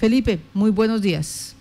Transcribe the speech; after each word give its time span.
Felipe, 0.00 0.38
muy 0.54 0.70
buenos 0.70 1.02
días. 1.02 1.54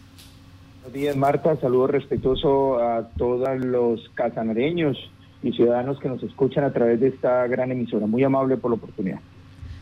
Buenos 0.83 0.93
días, 0.93 1.17
Marta. 1.17 1.57
Saludo 1.57 1.87
respetuoso 1.87 2.81
a 2.81 3.09
todos 3.17 3.59
los 3.59 4.09
casanareños 4.13 4.97
y 5.43 5.51
ciudadanos 5.51 5.99
que 5.99 6.07
nos 6.07 6.23
escuchan 6.23 6.63
a 6.63 6.71
través 6.71 7.01
de 7.01 7.09
esta 7.09 7.45
gran 7.47 7.69
emisora. 7.69 8.07
Muy 8.07 8.23
amable 8.23 8.55
por 8.55 8.71
la 8.71 8.75
oportunidad. 8.75 9.19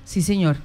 Sí, 0.05 0.23
señor. 0.23 0.55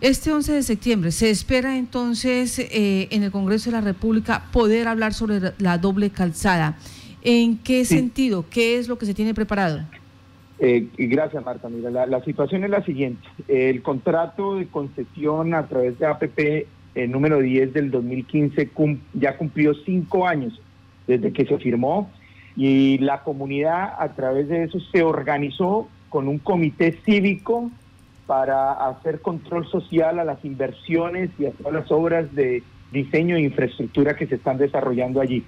Este 0.00 0.30
11 0.30 0.52
de 0.52 0.62
septiembre 0.62 1.10
se 1.10 1.30
espera 1.30 1.76
entonces 1.76 2.60
eh, 2.60 3.08
en 3.10 3.24
el 3.24 3.32
Congreso 3.32 3.70
de 3.70 3.76
la 3.76 3.80
República 3.80 4.44
poder 4.52 4.86
hablar 4.86 5.12
sobre 5.12 5.40
la 5.58 5.78
doble 5.78 6.10
calzada. 6.10 6.78
¿En 7.22 7.58
qué 7.58 7.84
sentido? 7.84 8.44
¿Qué 8.50 8.78
es 8.78 8.86
lo 8.86 8.98
que 8.98 9.06
se 9.06 9.14
tiene 9.14 9.34
preparado? 9.34 9.80
Eh, 10.60 10.86
gracias, 10.96 11.44
Marta. 11.44 11.68
Mira, 11.68 12.06
la, 12.06 12.24
situación 12.24 12.62
es 12.62 12.70
la 12.70 12.84
siguiente. 12.84 13.26
El 13.48 13.82
contrato 13.82 14.54
de 14.54 14.68
concesión 14.68 15.54
a 15.54 15.66
través 15.66 15.98
de 15.98 16.06
APP 16.06 16.38
el 16.94 17.10
número 17.10 17.38
10 17.38 17.72
del 17.72 17.90
2015 17.90 18.70
ya 19.14 19.36
cumplió 19.36 19.74
cinco 19.74 20.26
años 20.26 20.60
desde 21.06 21.32
que 21.32 21.46
se 21.46 21.58
firmó 21.58 22.10
y 22.56 22.98
la 22.98 23.22
comunidad 23.22 23.94
a 23.98 24.08
través 24.10 24.48
de 24.48 24.64
eso 24.64 24.78
se 24.92 25.02
organizó 25.02 25.88
con 26.08 26.28
un 26.28 26.38
comité 26.38 26.98
cívico 27.04 27.70
para 28.26 28.72
hacer 28.72 29.20
control 29.20 29.66
social 29.66 30.18
a 30.18 30.24
las 30.24 30.44
inversiones 30.44 31.30
y 31.38 31.46
a 31.46 31.52
todas 31.52 31.72
las 31.72 31.90
obras 31.90 32.34
de 32.34 32.62
diseño 32.92 33.36
e 33.36 33.40
infraestructura 33.40 34.14
que 34.14 34.26
se 34.26 34.34
están 34.34 34.58
desarrollando 34.58 35.20
allí. 35.20 35.42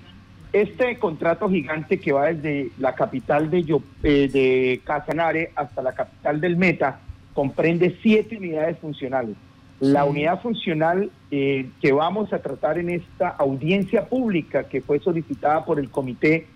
Este 0.53 0.99
contrato 0.99 1.49
gigante 1.49 1.99
que 1.99 2.13
va 2.13 2.27
desde 2.33 2.71
la 2.79 2.95
capital 2.95 3.51
de, 3.51 3.81
eh, 4.03 4.29
de 4.29 4.81
Casanare 4.85 5.51
hasta 5.55 5.83
la 5.83 5.93
capital 5.93 6.41
del 6.41 6.57
Meta 6.57 7.01
comprende 7.35 7.99
siete 8.03 8.39
unidades 8.39 8.79
funcionales. 8.79 9.37
La 9.81 10.05
unidad 10.05 10.41
funcional 10.41 11.11
eh, 11.31 11.69
que 11.81 11.93
vamos 11.93 12.33
a 12.33 12.39
tratar 12.39 12.79
en 12.79 12.91
esta 12.91 13.29
audiencia 13.29 14.09
pública 14.09 14.65
que 14.65 14.81
fue 14.81 15.01
solicitada 15.01 15.65
por 15.65 15.79
el 15.79 15.91
comité 15.91 16.47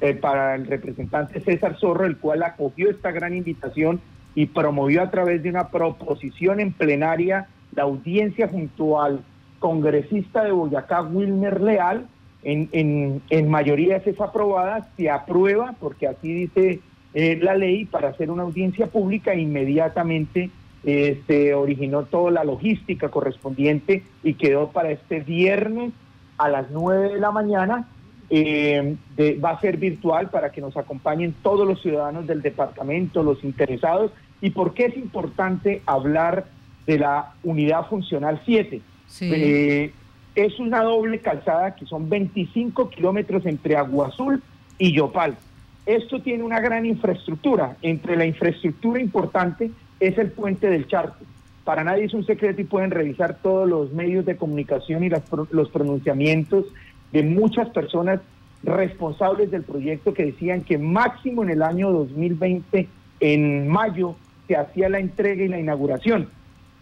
eh, 0.00 0.14
para 0.14 0.54
el 0.54 0.66
representante 0.66 1.40
César 1.40 1.76
Zorro, 1.78 2.04
el 2.04 2.18
cual 2.18 2.42
acogió 2.42 2.90
esta 2.90 3.12
gran 3.12 3.34
invitación 3.34 4.00
y 4.34 4.46
promovió 4.46 5.02
a 5.02 5.10
través 5.10 5.42
de 5.42 5.50
una 5.50 5.68
proposición 5.68 6.60
en 6.60 6.72
plenaria 6.72 7.48
la 7.74 7.84
audiencia 7.84 8.48
junto 8.48 9.00
al 9.00 9.20
congresista 9.58 10.44
de 10.44 10.52
Boyacá, 10.52 11.02
Wilmer 11.02 11.60
Leal. 11.60 12.06
En, 12.42 12.68
en, 12.72 13.20
en 13.30 13.48
mayoría 13.48 13.96
es 13.96 14.20
aprobada, 14.20 14.88
se 14.96 15.10
aprueba, 15.10 15.74
porque 15.80 16.06
así 16.06 16.32
dice 16.32 16.80
eh, 17.14 17.38
la 17.42 17.54
ley, 17.54 17.84
para 17.84 18.10
hacer 18.10 18.30
una 18.30 18.44
audiencia 18.44 18.86
pública 18.86 19.34
inmediatamente 19.34 20.50
eh, 20.84 21.22
se 21.26 21.54
originó 21.54 22.04
toda 22.04 22.30
la 22.30 22.44
logística 22.44 23.08
correspondiente 23.08 24.04
y 24.22 24.34
quedó 24.34 24.70
para 24.70 24.90
este 24.90 25.20
viernes 25.20 25.92
a 26.36 26.48
las 26.48 26.70
9 26.70 27.14
de 27.14 27.20
la 27.20 27.30
mañana. 27.30 27.88
Eh, 28.30 28.96
va 29.42 29.50
a 29.50 29.60
ser 29.60 29.78
virtual 29.78 30.28
para 30.28 30.50
que 30.52 30.60
nos 30.60 30.76
acompañen 30.76 31.34
todos 31.42 31.66
los 31.66 31.80
ciudadanos 31.80 32.26
del 32.26 32.42
departamento, 32.42 33.22
los 33.22 33.42
interesados. 33.42 34.12
¿Y 34.40 34.50
por 34.50 34.74
qué 34.74 34.86
es 34.86 34.96
importante 34.96 35.82
hablar 35.86 36.46
de 36.86 36.98
la 36.98 37.32
unidad 37.42 37.86
funcional 37.88 38.40
7? 38.44 38.80
Eh, 39.20 39.92
es 40.34 40.58
una 40.60 40.82
doble 40.82 41.18
calzada 41.18 41.74
que 41.74 41.86
son 41.86 42.08
25 42.08 42.90
kilómetros 42.90 43.44
entre 43.46 43.76
Agua 43.76 44.08
Azul 44.08 44.42
y 44.78 44.92
Yopal. 44.92 45.36
Esto 45.86 46.20
tiene 46.20 46.44
una 46.44 46.60
gran 46.60 46.86
infraestructura. 46.86 47.76
Entre 47.82 48.16
la 48.16 48.26
infraestructura 48.26 49.00
importante 49.00 49.70
es 50.00 50.18
el 50.18 50.30
puente 50.30 50.68
del 50.68 50.86
Charco. 50.86 51.24
Para 51.64 51.84
nadie 51.84 52.04
es 52.04 52.14
un 52.14 52.24
secreto 52.24 52.60
y 52.60 52.64
pueden 52.64 52.90
revisar 52.90 53.38
todos 53.42 53.68
los 53.68 53.92
medios 53.92 54.24
de 54.24 54.36
comunicación 54.36 55.04
y 55.04 55.10
los 55.10 55.68
pronunciamientos 55.68 56.64
de 57.12 57.22
muchas 57.22 57.68
personas 57.70 58.20
responsables 58.62 59.50
del 59.50 59.62
proyecto 59.62 60.14
que 60.14 60.26
decían 60.26 60.62
que 60.62 60.78
máximo 60.78 61.42
en 61.42 61.50
el 61.50 61.62
año 61.62 61.92
2020, 61.92 62.88
en 63.20 63.68
mayo, 63.68 64.16
se 64.46 64.56
hacía 64.56 64.88
la 64.88 64.98
entrega 64.98 65.44
y 65.44 65.48
la 65.48 65.60
inauguración. 65.60 66.28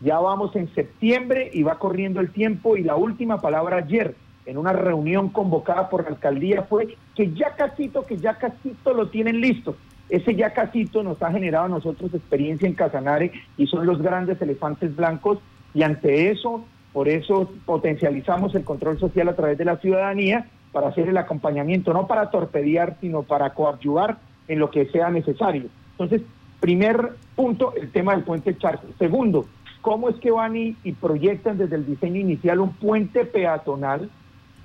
Ya 0.01 0.19
vamos 0.19 0.55
en 0.57 0.73
septiembre 0.75 1.51
y 1.53 1.63
va 1.63 1.79
corriendo 1.79 2.21
el 2.21 2.31
tiempo 2.31 2.77
y 2.77 2.83
la 2.83 2.97
última 2.97 3.41
palabra 3.41 3.79
ayer 3.79 4.15
en 4.45 4.59
una 4.59 4.73
reunión 4.73 5.31
convocada 5.31 5.89
por 5.89 6.05
la 6.05 6.11
alcaldía 6.11 6.63
fue 6.63 6.97
que 7.15 7.33
ya 7.33 7.57
casito, 7.57 8.05
que 8.05 8.19
ya 8.19 8.39
casito 8.39 8.95
lo 8.95 9.09
tienen 9.09 9.41
listo. 9.41 9.77
Ese 10.09 10.37
ya 10.37 10.53
casito 10.53 11.03
nos 11.03 11.21
ha 11.23 11.33
generado 11.33 11.65
a 11.65 11.69
nosotros 11.69 12.15
experiencia 12.15 12.69
en 12.69 12.75
Casanare 12.75 13.33
y 13.57 13.67
son 13.67 13.87
los 13.87 14.01
grandes 14.01 14.41
elefantes 14.41 14.95
blancos 14.95 15.39
y 15.75 15.83
ante 15.83 16.31
eso, 16.31 16.65
por 16.93 17.09
eso 17.09 17.51
potencializamos 17.65 18.55
el 18.55 18.65
control 18.65 18.99
social 18.99 19.29
a 19.29 19.37
través 19.37 19.59
de 19.59 19.65
la 19.65 19.79
ciudadanía 19.79 20.47
para 20.73 20.89
hacer 20.89 21.09
el 21.09 21.17
acompañamiento, 21.17 21.93
no 21.93 22.07
para 22.07 22.31
torpedear, 22.31 22.97
sino 23.01 23.25
para 23.25 23.51
coadyuvar 23.51 24.19
en 24.47 24.61
lo 24.61 24.71
que 24.71 24.87
sea 24.87 25.11
necesario. 25.11 25.65
Entonces, 25.93 26.23
primer 26.61 27.15
punto, 27.35 27.75
el 27.75 27.91
tema 27.91 28.15
del 28.15 28.25
puente 28.25 28.57
Charco. 28.57 28.87
Segundo, 28.99 29.47
cómo 29.81 30.09
es 30.09 30.17
que 30.17 30.31
van 30.31 30.57
y, 30.57 30.77
y 30.85 30.93
proyectan 30.93 31.59
desde 31.59 31.77
el 31.77 31.87
diseño 31.87 32.21
inicial 32.21 32.61
un 32.61 32.75
puente 32.75 33.25
peatonal 33.25 34.09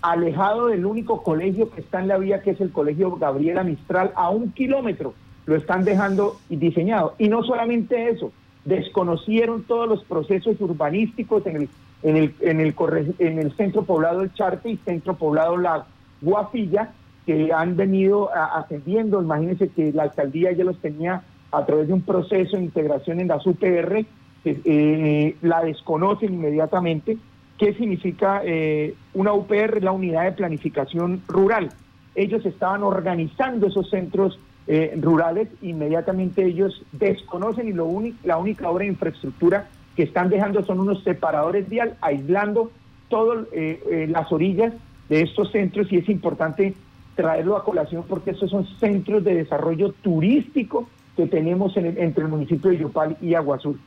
alejado 0.01 0.68
del 0.68 0.85
único 0.85 1.24
colegio 1.24 1.69
que 1.72 1.81
está 1.81 2.00
en 2.00 2.07
la 2.07 2.18
vía, 2.18 2.41
que 2.41 2.51
es 2.51 2.62
el 2.62 2.72
Colegio 2.72 3.16
Gabriela 3.18 3.63
Mistral, 3.63 4.12
a 4.16 4.30
un 4.30 4.51
kilómetro 4.51 5.13
lo 5.46 5.56
están 5.56 5.84
dejando 5.84 6.38
diseñado. 6.50 7.16
Y 7.18 7.29
no 7.29 7.44
solamente 7.44 8.09
eso, 8.09 8.31
desconocieron 8.66 9.63
todos 9.63 9.88
los 9.88 10.03
procesos 10.03 10.59
urbanísticos 10.59 11.46
en 11.47 11.56
el, 11.56 11.69
en 12.03 12.18
el, 12.18 12.35
en 12.41 12.59
el, 12.59 12.75
en 13.19 13.40
el 13.40 13.56
centro 13.56 13.84
poblado 13.84 14.19
del 14.19 14.34
Charte 14.34 14.69
y 14.69 14.78
centro 14.78 15.16
poblado 15.16 15.57
La 15.57 15.85
Guafilla, 16.22 16.91
que 17.25 17.51
han 17.53 17.75
venido 17.75 18.30
ascendiendo. 18.34 19.22
Imagínense 19.22 19.69
que 19.69 19.91
la 19.91 20.03
alcaldía 20.03 20.51
ya 20.51 20.63
los 20.63 20.78
tenía 20.80 21.24
a 21.51 21.66
través 21.66 21.88
de 21.88 21.94
un 21.94 22.01
proceso 22.01 22.57
de 22.57 22.63
integración 22.63 23.19
en 23.19 23.28
las 23.28 23.46
UPR, 23.46 24.06
eh, 24.44 25.35
la 25.41 25.62
desconocen 25.63 26.34
inmediatamente. 26.34 27.18
¿Qué 27.57 27.74
significa 27.74 28.41
eh, 28.44 28.96
una 29.13 29.34
UPR? 29.34 29.84
La 29.84 29.91
unidad 29.91 30.24
de 30.24 30.31
planificación 30.31 31.22
rural. 31.28 31.69
Ellos 32.16 32.46
estaban 32.46 32.84
organizando 32.84 33.68
esos 33.68 33.90
centros 33.90 34.40
eh, 34.67 34.97
rurales, 35.01 35.49
inmediatamente 35.61 36.45
ellos 36.45 36.83
desconocen 36.91 37.67
y 37.67 37.73
lo 37.73 37.89
la 38.23 38.38
única 38.38 38.69
obra 38.69 38.83
de 38.83 38.91
infraestructura 38.91 39.69
que 39.95 40.03
están 40.03 40.29
dejando 40.29 40.63
son 40.63 40.79
unos 40.79 41.03
separadores 41.03 41.67
vial, 41.67 41.97
aislando 42.01 42.71
todas 43.09 43.45
eh, 43.51 43.81
eh, 43.89 44.07
las 44.09 44.31
orillas 44.31 44.73
de 45.09 45.21
estos 45.21 45.51
centros 45.51 45.91
y 45.91 45.97
es 45.97 46.07
importante 46.09 46.73
traerlo 47.16 47.57
a 47.57 47.66
colación 47.66 48.05
porque 48.07 48.31
estos 48.31 48.50
son 48.50 48.66
centros 48.79 49.23
de 49.23 49.35
desarrollo 49.35 49.94
turístico 50.01 50.88
que 51.17 51.27
tenemos 51.27 51.75
entre 51.75 52.23
el 52.23 52.29
municipio 52.29 52.71
de 52.71 52.77
Yopal 52.77 53.17
y 53.21 53.33
Aguazul. 53.33 53.79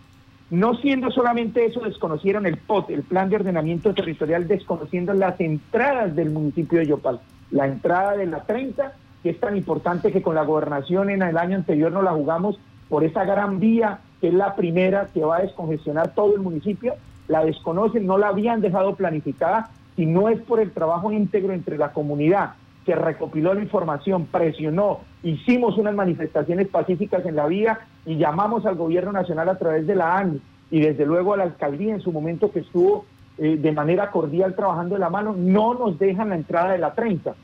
No 0.51 0.75
siendo 0.75 1.11
solamente 1.11 1.65
eso, 1.65 1.81
desconocieron 1.81 2.45
el 2.45 2.59
POT, 2.59 2.91
el 2.91 3.03
Plan 3.03 3.31
de 3.31 3.37
Ordenamiento 3.37 3.95
Territorial, 3.95 4.47
desconociendo 4.47 5.15
las 5.15 5.41
entradas 5.41 6.15
del 6.15 6.31
municipio 6.31 6.79
de 6.81 6.87
Yopal. 6.87 7.21
La 7.51 7.67
entrada 7.67 8.17
de 8.17 8.27
la 8.27 8.43
30 8.45 8.93
que 9.25 9.31
es 9.31 9.41
tan 9.41 9.57
importante 9.57 10.13
que 10.13 10.21
con 10.21 10.35
la 10.35 10.45
gobernación 10.45 11.09
en 11.09 11.23
el 11.23 11.39
año 11.39 11.57
anterior 11.57 11.91
nos 11.91 12.05
la 12.05 12.13
jugamos 12.13 12.61
por 12.91 13.05
esa 13.05 13.25
gran 13.25 13.59
vía 13.59 14.01
que 14.21 14.29
es 14.29 14.35
la 14.35 14.55
primera 14.55 15.09
que 15.15 15.25
va 15.25 15.39
a 15.39 15.41
descongestionar 15.43 16.15
todo 16.15 16.35
el 16.35 16.43
municipio, 16.43 16.95
la 17.27 17.43
desconocen, 17.43 18.07
no 18.07 18.19
la 18.19 18.29
habían 18.29 18.61
dejado 18.61 18.95
planificada, 18.97 19.71
si 19.97 20.05
no 20.05 20.29
es 20.29 20.41
por 20.43 20.61
el 20.61 20.73
trabajo 20.73 21.11
íntegro 21.11 21.55
entre 21.55 21.79
la 21.79 21.93
comunidad 21.93 22.53
que 22.85 22.95
recopiló 22.95 23.55
la 23.55 23.63
información, 23.63 24.27
presionó, 24.27 25.01
hicimos 25.23 25.79
unas 25.79 25.95
manifestaciones 25.95 26.69
pacíficas 26.69 27.25
en 27.25 27.37
la 27.37 27.47
vía 27.47 27.81
y 28.05 28.17
llamamos 28.17 28.67
al 28.67 28.75
gobierno 28.75 29.11
nacional 29.11 29.49
a 29.49 29.59
través 29.59 29.87
de 29.87 29.95
la 29.95 30.19
ANI 30.19 30.39
y 30.71 30.81
desde 30.81 31.07
luego 31.07 31.33
a 31.33 31.39
la 31.39 31.45
alcaldía 31.45 31.95
en 31.95 32.03
su 32.03 32.13
momento 32.13 32.53
que 32.53 32.61
estuvo 32.61 33.07
eh, 33.39 33.57
de 33.57 33.73
manera 33.73 34.11
cordial 34.11 34.55
trabajando 34.55 34.97
de 34.97 35.01
la 35.01 35.09
mano, 35.09 35.35
no 35.35 35.73
nos 35.73 35.99
dejan 35.99 36.29
la 36.29 36.37
entrada 36.37 36.73
de 36.73 36.79
la 36.79 36.93
30. 36.93 37.35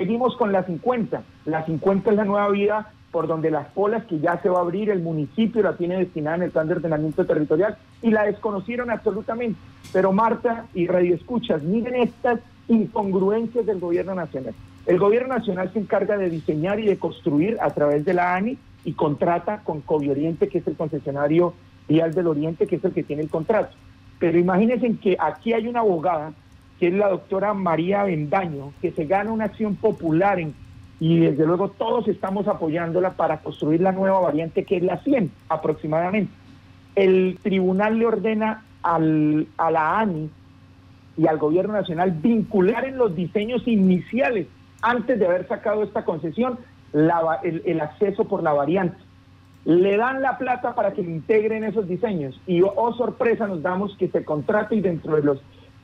Seguimos 0.00 0.34
con 0.38 0.50
la 0.50 0.64
50. 0.64 1.22
La 1.44 1.66
50 1.66 2.10
es 2.10 2.16
la 2.16 2.24
nueva 2.24 2.48
vida 2.48 2.90
por 3.10 3.26
donde 3.26 3.50
las 3.50 3.66
polas 3.66 4.02
que 4.06 4.18
ya 4.18 4.40
se 4.40 4.48
va 4.48 4.60
a 4.60 4.62
abrir, 4.62 4.88
el 4.88 5.02
municipio 5.02 5.62
la 5.62 5.76
tiene 5.76 5.98
destinada 5.98 6.36
en 6.36 6.42
el 6.44 6.50
plan 6.52 6.68
de 6.68 6.76
ordenamiento 6.76 7.26
territorial 7.26 7.76
y 8.00 8.10
la 8.10 8.24
desconocieron 8.24 8.90
absolutamente. 8.90 9.60
Pero 9.92 10.12
Marta 10.12 10.64
y 10.72 10.86
Radio 10.86 11.14
Escuchas, 11.14 11.62
miren 11.64 11.96
estas 11.96 12.40
incongruencias 12.68 13.66
del 13.66 13.78
gobierno 13.78 14.14
nacional. 14.14 14.54
El 14.86 14.98
gobierno 14.98 15.36
nacional 15.36 15.70
se 15.70 15.80
encarga 15.80 16.16
de 16.16 16.30
diseñar 16.30 16.80
y 16.80 16.86
de 16.86 16.96
construir 16.96 17.58
a 17.60 17.68
través 17.68 18.02
de 18.06 18.14
la 18.14 18.34
ANI 18.36 18.56
y 18.86 18.94
contrata 18.94 19.60
con 19.64 19.82
Oriente, 19.86 20.48
que 20.48 20.58
es 20.58 20.66
el 20.66 20.76
concesionario 20.76 21.52
vial 21.86 22.14
del 22.14 22.26
Oriente, 22.26 22.66
que 22.66 22.76
es 22.76 22.84
el 22.86 22.92
que 22.92 23.02
tiene 23.02 23.20
el 23.20 23.28
contrato. 23.28 23.76
Pero 24.18 24.38
imagínense 24.38 24.96
que 24.96 25.18
aquí 25.20 25.52
hay 25.52 25.68
una 25.68 25.80
abogada 25.80 26.32
que 26.80 26.88
es 26.88 26.94
la 26.94 27.10
doctora 27.10 27.52
María 27.52 28.04
Bendaño, 28.04 28.72
que 28.80 28.90
se 28.90 29.04
gana 29.04 29.30
una 29.30 29.44
acción 29.44 29.76
popular 29.76 30.40
y 30.98 31.18
desde 31.18 31.46
luego 31.46 31.68
todos 31.68 32.08
estamos 32.08 32.48
apoyándola 32.48 33.12
para 33.12 33.40
construir 33.40 33.82
la 33.82 33.92
nueva 33.92 34.18
variante 34.20 34.64
que 34.64 34.78
es 34.78 34.82
la 34.82 34.96
100 35.02 35.30
aproximadamente. 35.50 36.32
El 36.96 37.38
tribunal 37.42 37.98
le 37.98 38.06
ordena 38.06 38.64
al, 38.82 39.46
a 39.58 39.70
la 39.70 40.00
ANI 40.00 40.30
y 41.18 41.26
al 41.26 41.36
gobierno 41.36 41.74
nacional 41.74 42.12
vincular 42.12 42.86
en 42.86 42.96
los 42.96 43.14
diseños 43.14 43.68
iniciales, 43.68 44.46
antes 44.80 45.18
de 45.18 45.26
haber 45.26 45.46
sacado 45.48 45.82
esta 45.82 46.06
concesión, 46.06 46.58
el, 46.94 47.80
acceso 47.80 48.24
por 48.24 48.42
la 48.42 48.54
variante. 48.54 48.96
Le 49.66 49.98
dan 49.98 50.22
la 50.22 50.38
plata 50.38 50.74
para 50.74 50.92
que 50.92 51.02
integren 51.02 51.64
esos 51.64 51.86
diseños 51.86 52.40
y, 52.46 52.62
oh 52.62 52.94
sorpresa, 52.94 53.46
nos 53.46 53.60
damos 53.60 53.94
que 53.98 54.08
se 54.08 54.24
contrata 54.24 54.74
y 54.74 54.80
dentro 54.80 55.16
de 55.16 55.22
los 55.22 55.42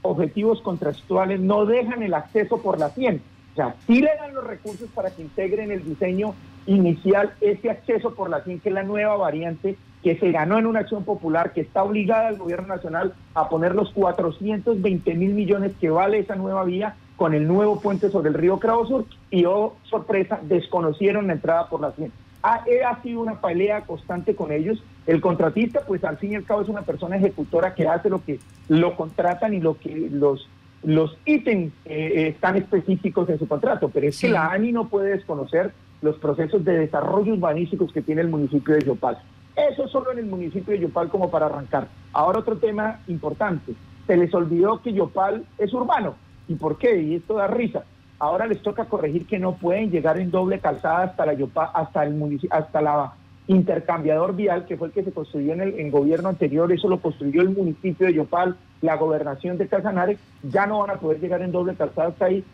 objetivos 0.09 0.61
contractuales 0.61 1.41
no 1.41 1.67
dejan 1.67 2.03
el 2.03 2.15
acceso 2.15 2.59
por 2.59 2.79
la 2.79 2.91
100. 2.91 3.23
O 3.53 3.57
sea, 3.57 3.75
sí 3.87 4.01
le 4.01 4.11
dan 4.17 4.35
los 4.35 4.47
recursos 4.47 4.89
para 4.95 5.11
que 5.11 5.23
integren 5.23 5.71
el 5.71 5.85
diseño 5.85 6.35
inicial, 6.67 7.33
ese 7.41 7.71
acceso 7.71 8.15
por 8.15 8.29
la 8.29 8.43
100, 8.43 8.61
que 8.61 8.69
es 8.69 8.75
la 8.75 8.83
nueva 8.83 9.17
variante 9.17 9.77
que 10.03 10.17
se 10.19 10.31
ganó 10.31 10.59
en 10.59 10.67
una 10.67 10.81
acción 10.81 11.05
popular, 11.05 11.53
que 11.53 11.63
está 11.63 11.83
obligada 11.83 12.29
al 12.29 12.37
gobierno 12.37 12.69
nacional 12.69 13.15
a 13.35 13.49
poner 13.49 13.75
los 13.75 13.93
420 13.93 15.15
mil 15.15 15.35
millones 15.35 15.73
que 15.81 15.91
vale 15.91 16.21
esa 16.21 16.37
nueva 16.37 16.63
vía 16.65 16.95
con 17.17 17.35
el 17.35 17.49
nuevo 17.49 17.81
puente 17.81 18.11
sobre 18.11 18.29
el 18.29 18.35
río 18.35 18.59
Cravo 18.59 18.87
Sur 18.87 19.07
y, 19.31 19.47
oh 19.47 19.75
sorpresa, 19.85 20.39
desconocieron 20.43 21.27
la 21.27 21.33
entrada 21.33 21.69
por 21.69 21.81
la 21.81 21.93
100. 21.93 22.13
Ha, 22.43 22.65
ha 22.89 23.03
sido 23.03 23.21
una 23.21 23.41
pelea 23.41 23.81
constante 23.81 24.37
con 24.37 24.53
ellos. 24.53 24.83
El 25.07 25.21
contratista, 25.21 25.83
pues 25.87 26.03
al 26.05 26.19
fin 26.19 26.33
y 26.33 26.35
al 26.37 26.45
cabo 26.45 26.63
es 26.63 26.69
una 26.69 26.83
persona 26.83 27.17
ejecutora 27.17 27.75
que 27.75 27.87
hace 27.87 28.11
lo 28.11 28.25
que 28.25 28.41
lo 28.69 28.97
contratan 28.97 29.55
y 29.55 29.61
lo 29.61 29.79
que 29.79 30.09
los 30.11 30.49
los 30.83 31.17
ítems 31.25 31.73
eh, 31.85 32.29
están 32.29 32.57
específicos 32.57 33.29
en 33.29 33.39
su 33.39 33.49
contrato, 33.49 33.89
pero 33.89 34.07
es 34.07 34.21
que 34.21 34.29
la 34.29 34.53
ANI 34.53 34.71
no 34.73 34.89
puede 34.89 35.11
desconocer 35.11 35.73
los 36.01 36.17
procesos 36.19 36.65
de 36.65 36.79
desarrollo 36.79 37.35
urbanísticos 37.35 37.93
que 37.93 38.03
tiene 38.03 38.21
el 38.21 38.29
municipio 38.29 38.75
de 38.75 38.85
Yopal. 38.85 39.19
Eso 39.57 39.89
solo 39.89 40.13
en 40.13 40.19
el 40.19 40.27
municipio 40.27 40.75
de 40.75 40.81
Yopal 40.81 41.09
como 41.09 41.31
para 41.31 41.47
arrancar. 41.47 41.89
Ahora 42.13 42.41
otro 42.41 42.59
tema 42.59 43.01
importante. 43.09 43.73
Se 44.07 44.17
les 44.17 44.33
olvidó 44.35 44.81
que 44.83 44.93
Yopal 44.93 45.45
es 45.59 45.73
urbano. 45.73 46.15
¿Y 46.47 46.55
por 46.55 46.79
qué? 46.79 47.01
Y 47.01 47.17
esto 47.17 47.35
da 47.35 47.49
risa. 47.49 47.85
Ahora 48.19 48.47
les 48.47 48.63
toca 48.63 48.85
corregir 48.85 49.27
que 49.27 49.39
no 49.39 49.57
pueden 49.57 49.91
llegar 49.91 50.21
en 50.21 50.31
doble 50.31 50.61
calzada 50.61 51.05
hasta 51.05 51.27
la 51.27 51.33
Yopal, 51.33 51.71
hasta 51.75 52.05
el 52.05 52.15
municipio, 52.15 52.55
hasta 52.55 52.81
la 52.81 53.15
intercambiador 53.49 54.35
vial, 54.35 54.67
que 54.67 54.77
fue 54.77 54.89
el 54.89 54.93
que 54.93 55.05
se 55.05 55.13
construyó 55.13 55.53
en 55.53 55.61
el 55.61 55.91
gobierno 55.91 56.29
anterior, 56.29 56.71
eso 56.73 56.89
lo 56.89 57.01
construyó 57.01 57.43
el 57.43 57.51
municipio 57.51 58.07
de 58.07 58.15
Yopal, 58.15 58.57
la 58.83 58.97
gobernación 58.97 59.57
de 59.57 59.69
Casanare, 59.69 60.19
ya 60.43 60.67
no 60.67 60.81
van 60.81 60.91
a 60.91 61.01
poder 61.01 61.21
llegar 61.21 61.43
en 61.43 61.53
doble 61.53 61.75
calzada 61.75 62.09
hasta 62.09 62.27
ahí, 62.27 62.45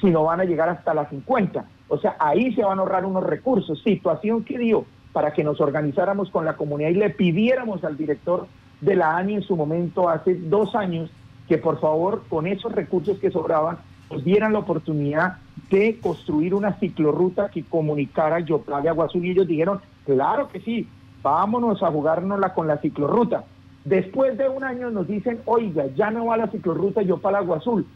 sino 0.00 0.24
van 0.24 0.40
a 0.40 0.44
llegar 0.44 0.68
hasta 0.68 0.94
la 0.94 1.08
50. 1.08 1.64
O 1.88 1.98
sea, 1.98 2.16
ahí 2.18 2.54
se 2.54 2.62
van 2.62 2.78
a 2.78 2.82
ahorrar 2.82 3.04
unos 3.04 3.24
recursos. 3.24 3.82
Situación 3.82 4.44
que 4.44 4.58
dio 4.58 4.84
para 5.12 5.32
que 5.32 5.44
nos 5.44 5.60
organizáramos 5.60 6.30
con 6.30 6.44
la 6.44 6.56
comunidad 6.56 6.90
y 6.90 6.94
le 6.94 7.10
pidiéramos 7.10 7.84
al 7.84 7.96
director 7.96 8.46
de 8.80 8.96
la 8.96 9.16
ANI 9.16 9.36
en 9.36 9.42
su 9.42 9.56
momento, 9.56 10.08
hace 10.08 10.34
dos 10.34 10.74
años, 10.74 11.10
que 11.48 11.58
por 11.58 11.80
favor 11.80 12.24
con 12.28 12.46
esos 12.46 12.72
recursos 12.72 13.18
que 13.18 13.30
sobraban 13.30 13.78
nos 14.10 14.24
dieran 14.24 14.52
la 14.52 14.60
oportunidad 14.60 15.38
de 15.70 15.98
construir 16.00 16.54
una 16.54 16.74
ciclorruta 16.78 17.48
que 17.48 17.64
comunicara 17.64 18.40
Yopal 18.40 18.84
y 18.84 18.88
Agua 18.88 19.06
Azul 19.06 19.24
y 19.24 19.30
ellos 19.30 19.48
dijeron, 19.48 19.80
claro 20.06 20.48
que 20.48 20.60
sí, 20.60 20.88
vámonos 21.22 21.82
a 21.82 21.90
jugárnosla 21.90 22.54
con 22.54 22.66
la 22.66 22.78
ciclorruta. 22.78 23.44
Después 23.84 24.38
de 24.38 24.48
un 24.48 24.64
año 24.64 24.90
nos 24.90 25.06
dicen, 25.06 25.40
oiga, 25.44 25.86
ya 25.94 26.10
no 26.10 26.26
va 26.26 26.36
la 26.36 26.48
ciclorruta 26.48 27.02
Yopal 27.02 27.36
Agua 27.36 27.58
Azul. 27.58 27.86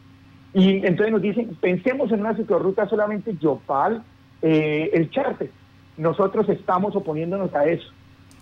Y 0.52 0.84
entonces 0.84 1.12
nos 1.12 1.22
dicen, 1.22 1.56
pensemos 1.60 2.12
en 2.12 2.20
una 2.20 2.36
ciclorruta 2.36 2.88
solamente 2.88 3.36
Yopal, 3.38 4.02
eh, 4.42 4.90
el 4.92 5.10
Charte 5.10 5.50
nosotros 6.00 6.48
estamos 6.48 6.96
oponiéndonos 6.96 7.54
a 7.54 7.66
eso. 7.66 7.86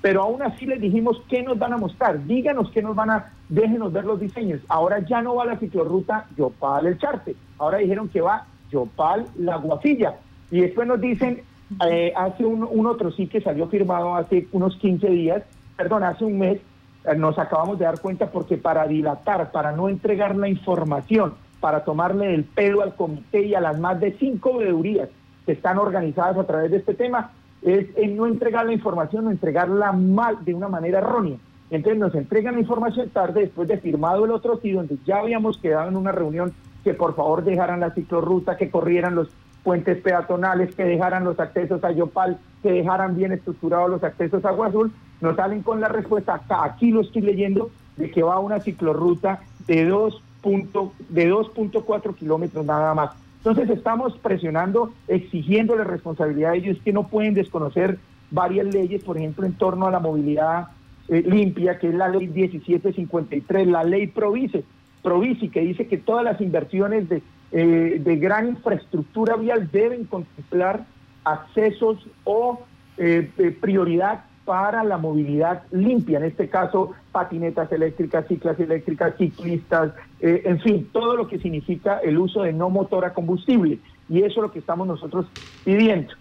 Pero 0.01 0.23
aún 0.23 0.43
así 0.43 0.65
les 0.65 0.81
dijimos 0.81 1.21
qué 1.29 1.43
nos 1.43 1.59
van 1.59 1.73
a 1.73 1.77
mostrar, 1.77 2.25
díganos 2.25 2.71
qué 2.71 2.81
nos 2.81 2.95
van 2.95 3.11
a, 3.11 3.33
déjenos 3.49 3.93
ver 3.93 4.05
los 4.05 4.21
diseños. 4.21 4.61
Ahora 4.69 5.01
ya 5.01 5.21
no 5.23 5.35
va 5.35 5.45
la 5.45 5.59
ciclorruta 5.59 6.27
Yopal 6.37 6.87
el 6.87 6.99
Charte, 6.99 7.35
ahora 7.59 7.79
dijeron 7.79 8.09
que 8.09 8.21
va 8.21 8.47
Yopal 8.71 9.27
la 9.39 9.57
Guafilla. 9.57 10.15
Y 10.53 10.61
después 10.61 10.87
nos 10.87 11.01
dicen, 11.01 11.43
eh, 11.87 12.13
hace 12.17 12.45
un, 12.45 12.87
otro 12.87 13.11
sí 13.13 13.27
que 13.27 13.41
salió 13.41 13.69
firmado 13.69 14.15
hace 14.15 14.49
unos 14.53 14.77
15 14.77 15.09
días, 15.09 15.43
perdón, 15.77 16.03
hace 16.03 16.25
un 16.25 16.39
mes, 16.39 16.61
eh, 17.05 17.15
nos 17.17 17.39
acabamos 17.39 17.79
de 17.79 17.85
dar 17.85 18.01
cuenta 18.01 18.31
porque 18.31 18.57
para 18.57 18.87
dilatar, 18.87 19.51
para 19.51 19.73
no 19.73 19.89
entregar 19.89 20.35
la 20.37 20.49
información, 20.49 21.35
para 21.61 21.85
tomarle 21.85 22.35
el 22.35 22.45
pelo 22.45 22.83
al 22.83 22.95
comité 22.95 23.47
y 23.47 23.55
a 23.55 23.61
las 23.61 23.79
más 23.79 24.01
de 24.01 24.13
cinco 24.19 24.59
veedurías 24.59 25.09
que 25.45 25.53
están 25.53 25.79
organizadas 25.79 26.37
a 26.37 26.45
través 26.45 26.71
de 26.71 26.79
este 26.79 26.95
tema, 26.95 27.33
es 27.63 27.87
en 27.97 28.17
no 28.17 28.27
entregar 28.27 28.65
la 28.67 28.73
información 28.73 29.27
o 29.27 29.31
entregarla 29.31 29.93
mal, 29.93 30.45
de 30.45 30.55
una 30.55 30.69
manera 30.69 30.99
errónea. 30.99 31.37
Entonces 31.71 31.99
nos 31.99 32.15
entregan 32.15 32.55
la 32.55 32.61
información 32.61 33.11
tarde, 33.11 33.43
después 33.43 33.69
de 33.69 33.79
firmado 33.79 34.25
el 34.25 34.31
otro 34.31 34.59
sí, 34.63 34.73
donde 34.73 34.97
ya 35.05 35.19
habíamos 35.19 35.59
quedado 35.59 35.89
en 35.89 35.97
una 35.97 36.13
reunión 36.13 36.55
que 36.83 36.95
por 36.95 37.15
favor 37.15 37.45
dejaran 37.45 37.81
la 37.81 37.91
ciclorruta, 37.91 38.57
que 38.57 38.71
corrieran 38.71 39.15
los 39.15 39.29
puentes 39.63 39.99
peatonales, 39.99 40.75
que 40.75 40.85
dejaran 40.85 41.25
los 41.25 41.39
accesos 41.39 41.85
a 41.85 41.93
Yopal, 41.93 42.39
que 42.63 42.73
dejaran 42.73 43.17
bien 43.17 43.33
estructurados 43.33 43.91
los 43.91 44.05
accesos 44.05 44.45
a 44.45 44.51
Agua 44.51 44.67
Azul, 44.69 44.93
nos 45.21 45.37
salen 45.37 45.63
con 45.63 45.81
la 45.81 45.89
respuesta, 45.89 46.41
aquí 46.63 46.91
lo 46.91 47.01
estoy 47.01 47.23
leyendo, 47.23 47.71
de 47.97 48.11
que 48.11 48.23
va 48.23 48.39
una 48.39 48.61
ciclorruta 48.61 49.41
de 49.67 49.89
2.4 49.89 52.15
kilómetros 52.15 52.65
nada 52.65 52.95
más. 52.95 53.11
Entonces 53.39 53.69
estamos 53.71 54.17
presionando, 54.19 54.93
exigiéndole 55.07 55.85
responsabilidad 55.85 56.53
a 56.53 56.57
ellos 56.57 56.79
que 56.85 56.93
no 56.93 57.09
pueden 57.09 57.35
desconocer 57.35 57.99
varias 58.31 58.67
leyes, 58.67 59.03
por 59.03 59.17
ejemplo, 59.17 59.47
en 59.47 59.55
torno 59.55 59.87
a 59.87 59.91
la 59.91 60.01
movilidad 60.01 60.69
eh, 61.09 61.23
limpia, 61.27 61.79
que 61.79 61.89
es 61.89 61.95
la 61.95 62.09
ley 62.09 62.29
1753, 62.29 63.67
la 63.67 63.85
ley 63.85 64.09
Provice, 64.09 64.65
Provici, 65.03 65.49
que 65.49 65.61
dice 65.61 65.87
que 65.87 65.97
todas 65.97 66.25
las 66.25 66.41
inversiones 66.41 67.09
de, 67.09 67.23
eh, 67.51 68.01
de 68.01 68.17
gran 68.17 68.49
infraestructura 68.49 69.37
vial 69.37 69.71
deben 69.71 70.05
contemplar 70.05 70.87
accesos 71.25 71.99
o 72.25 72.61
eh, 72.97 73.31
prioridad 73.61 74.25
para 74.49 74.83
la 74.83 74.97
movilidad 74.97 75.63
limpia, 75.73 76.17
en 76.17 76.25
este 76.25 76.49
caso 76.49 76.93
patinetas 77.13 77.71
eléctricas, 77.71 78.27
ciclas 78.29 78.59
eléctricas, 78.59 79.15
ciclistas, 79.19 79.93
eh, 80.21 80.41
en 80.47 80.59
fin, 80.61 80.89
todo 80.91 81.17
lo 81.17 81.29
que 81.29 81.39
significa 81.39 81.99
el 81.99 82.17
uso 82.17 82.43
de 82.43 82.55
no 82.55 82.71
motor 82.71 83.05
a 83.05 83.13
combustible. 83.13 83.79
Y 84.09 84.21
eso 84.21 84.37
es 84.37 84.37
lo 84.37 84.51
que 84.51 84.61
estamos 84.61 84.87
nosotros 84.87 85.27
pidiendo. 85.65 86.15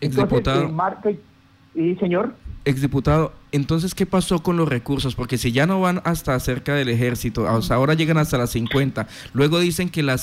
Entonces, 0.00 0.72
y 1.06 1.18
señor 1.74 2.34
exdiputado, 2.68 3.32
entonces, 3.50 3.94
¿qué 3.94 4.04
pasó 4.04 4.42
con 4.42 4.58
los 4.58 4.68
recursos? 4.68 5.14
Porque 5.14 5.38
si 5.38 5.52
ya 5.52 5.66
no 5.66 5.80
van 5.80 6.02
hasta 6.04 6.38
cerca 6.38 6.74
del 6.74 6.90
ejército, 6.90 7.48
ahora 7.48 7.94
llegan 7.94 8.18
hasta 8.18 8.36
las 8.36 8.50
50, 8.50 9.06
luego 9.32 9.58
dicen 9.58 9.88
que, 9.88 10.02
la 10.02 10.16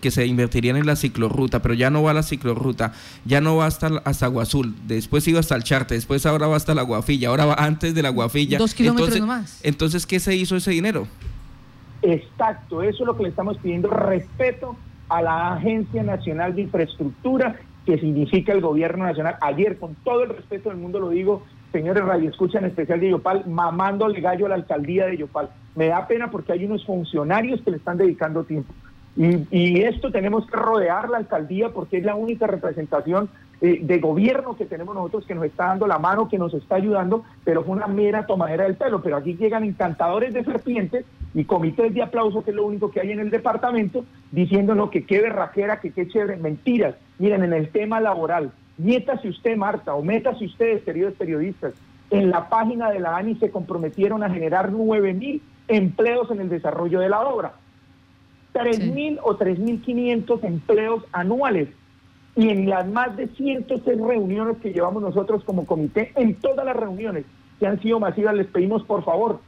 que 0.00 0.10
se 0.10 0.26
invertirían 0.26 0.76
en 0.76 0.86
la 0.86 0.96
ciclorruta, 0.96 1.62
pero 1.62 1.74
ya 1.74 1.90
no 1.90 2.02
va 2.02 2.10
a 2.10 2.14
la 2.14 2.22
ciclorruta, 2.24 2.92
ya 3.24 3.40
no 3.40 3.56
va 3.56 3.66
hasta, 3.66 4.02
hasta 4.04 4.26
Agua 4.26 4.42
Azul, 4.42 4.74
después 4.86 5.26
iba 5.28 5.38
hasta 5.38 5.54
el 5.54 5.62
Charte, 5.62 5.94
después 5.94 6.26
ahora 6.26 6.48
va 6.48 6.56
hasta 6.56 6.74
la 6.74 6.82
Guafilla, 6.82 7.28
ahora 7.28 7.44
va 7.44 7.54
antes 7.54 7.94
de 7.94 8.02
la 8.02 8.10
Guafilla. 8.10 8.58
Dos 8.58 8.74
kilómetros 8.74 9.08
entonces, 9.08 9.20
nomás. 9.20 9.60
Entonces, 9.62 10.06
¿qué 10.06 10.18
se 10.18 10.34
hizo 10.34 10.56
ese 10.56 10.72
dinero? 10.72 11.06
Exacto, 12.02 12.82
eso 12.82 13.04
es 13.04 13.06
lo 13.06 13.16
que 13.16 13.24
le 13.24 13.28
estamos 13.28 13.58
pidiendo, 13.58 13.88
respeto 13.90 14.76
a 15.08 15.22
la 15.22 15.54
Agencia 15.54 16.02
Nacional 16.02 16.56
de 16.56 16.62
Infraestructura, 16.62 17.60
que 17.86 17.98
significa 17.98 18.52
el 18.52 18.60
gobierno 18.60 19.04
nacional. 19.04 19.36
Ayer, 19.40 19.78
con 19.78 19.94
todo 20.04 20.24
el 20.24 20.30
respeto 20.30 20.68
del 20.68 20.78
mundo, 20.78 20.98
lo 20.98 21.10
digo, 21.10 21.44
señores 21.72 22.04
Radio 22.04 22.28
Escucha, 22.28 22.58
en 22.58 22.64
especial 22.66 22.98
de 22.98 23.10
Yopal, 23.10 23.44
mamándole 23.46 24.20
gallo 24.20 24.46
a 24.46 24.48
la 24.50 24.54
alcaldía 24.56 25.06
de 25.06 25.18
Yopal. 25.18 25.50
Me 25.76 25.86
da 25.86 26.06
pena 26.08 26.30
porque 26.30 26.52
hay 26.52 26.64
unos 26.64 26.84
funcionarios 26.84 27.62
que 27.62 27.70
le 27.70 27.76
están 27.76 27.96
dedicando 27.96 28.42
tiempo. 28.42 28.74
Y, 29.16 29.80
esto 29.80 30.10
tenemos 30.10 30.46
que 30.46 30.56
rodear 30.56 31.08
la 31.08 31.16
alcaldía 31.16 31.70
porque 31.70 31.96
es 31.96 32.04
la 32.04 32.16
única 32.16 32.46
representación 32.46 33.30
eh, 33.62 33.78
de 33.80 33.98
gobierno 33.98 34.56
que 34.56 34.66
tenemos 34.66 34.94
nosotros 34.94 35.24
que 35.24 35.34
nos 35.34 35.44
está 35.44 35.68
dando 35.68 35.86
la 35.86 35.98
mano, 35.98 36.28
que 36.28 36.36
nos 36.36 36.52
está 36.52 36.74
ayudando, 36.74 37.24
pero 37.42 37.64
fue 37.64 37.76
una 37.76 37.86
mera 37.86 38.26
tomadera 38.26 38.64
del 38.64 38.74
pelo. 38.74 39.00
Pero 39.00 39.16
aquí 39.16 39.34
llegan 39.34 39.64
encantadores 39.64 40.34
de 40.34 40.44
serpientes 40.44 41.06
y 41.36 41.44
comités 41.44 41.92
de 41.92 42.02
aplauso, 42.02 42.42
que 42.42 42.50
es 42.50 42.56
lo 42.56 42.64
único 42.64 42.90
que 42.90 42.98
hay 42.98 43.12
en 43.12 43.20
el 43.20 43.30
departamento, 43.30 44.06
diciéndonos 44.32 44.90
que 44.90 45.04
qué 45.04 45.20
berraquera, 45.20 45.80
que 45.80 45.92
qué 45.92 46.08
chévere. 46.08 46.38
Mentiras. 46.38 46.94
Miren, 47.18 47.44
en 47.44 47.52
el 47.52 47.68
tema 47.68 48.00
laboral, 48.00 48.52
Métase 48.78 49.28
usted, 49.28 49.54
Marta, 49.54 49.94
o 49.94 50.02
métase 50.02 50.46
ustedes, 50.46 50.82
queridos 50.82 51.12
periodistas. 51.14 51.74
En 52.10 52.30
la 52.30 52.48
página 52.48 52.90
de 52.90 53.00
la 53.00 53.16
ANI 53.18 53.34
se 53.36 53.50
comprometieron 53.50 54.22
a 54.22 54.30
generar 54.30 54.72
9 54.72 55.12
mil 55.12 55.42
empleos 55.68 56.30
en 56.30 56.40
el 56.40 56.48
desarrollo 56.48 57.00
de 57.00 57.10
la 57.10 57.20
obra. 57.20 57.52
3 58.52 58.92
mil 58.92 59.18
o 59.22 59.36
3.500 59.36 60.42
empleos 60.42 61.04
anuales. 61.12 61.68
Y 62.34 62.48
en 62.48 62.68
las 62.68 62.86
más 62.88 63.14
de 63.16 63.28
106 63.28 64.00
reuniones 64.00 64.56
que 64.58 64.72
llevamos 64.72 65.02
nosotros 65.02 65.44
como 65.44 65.66
comité, 65.66 66.12
en 66.16 66.34
todas 66.36 66.64
las 66.64 66.76
reuniones 66.76 67.26
que 67.58 67.66
han 67.66 67.80
sido 67.80 68.00
masivas, 68.00 68.34
les 68.34 68.46
pedimos 68.46 68.82
por 68.84 69.04
favor, 69.04 69.40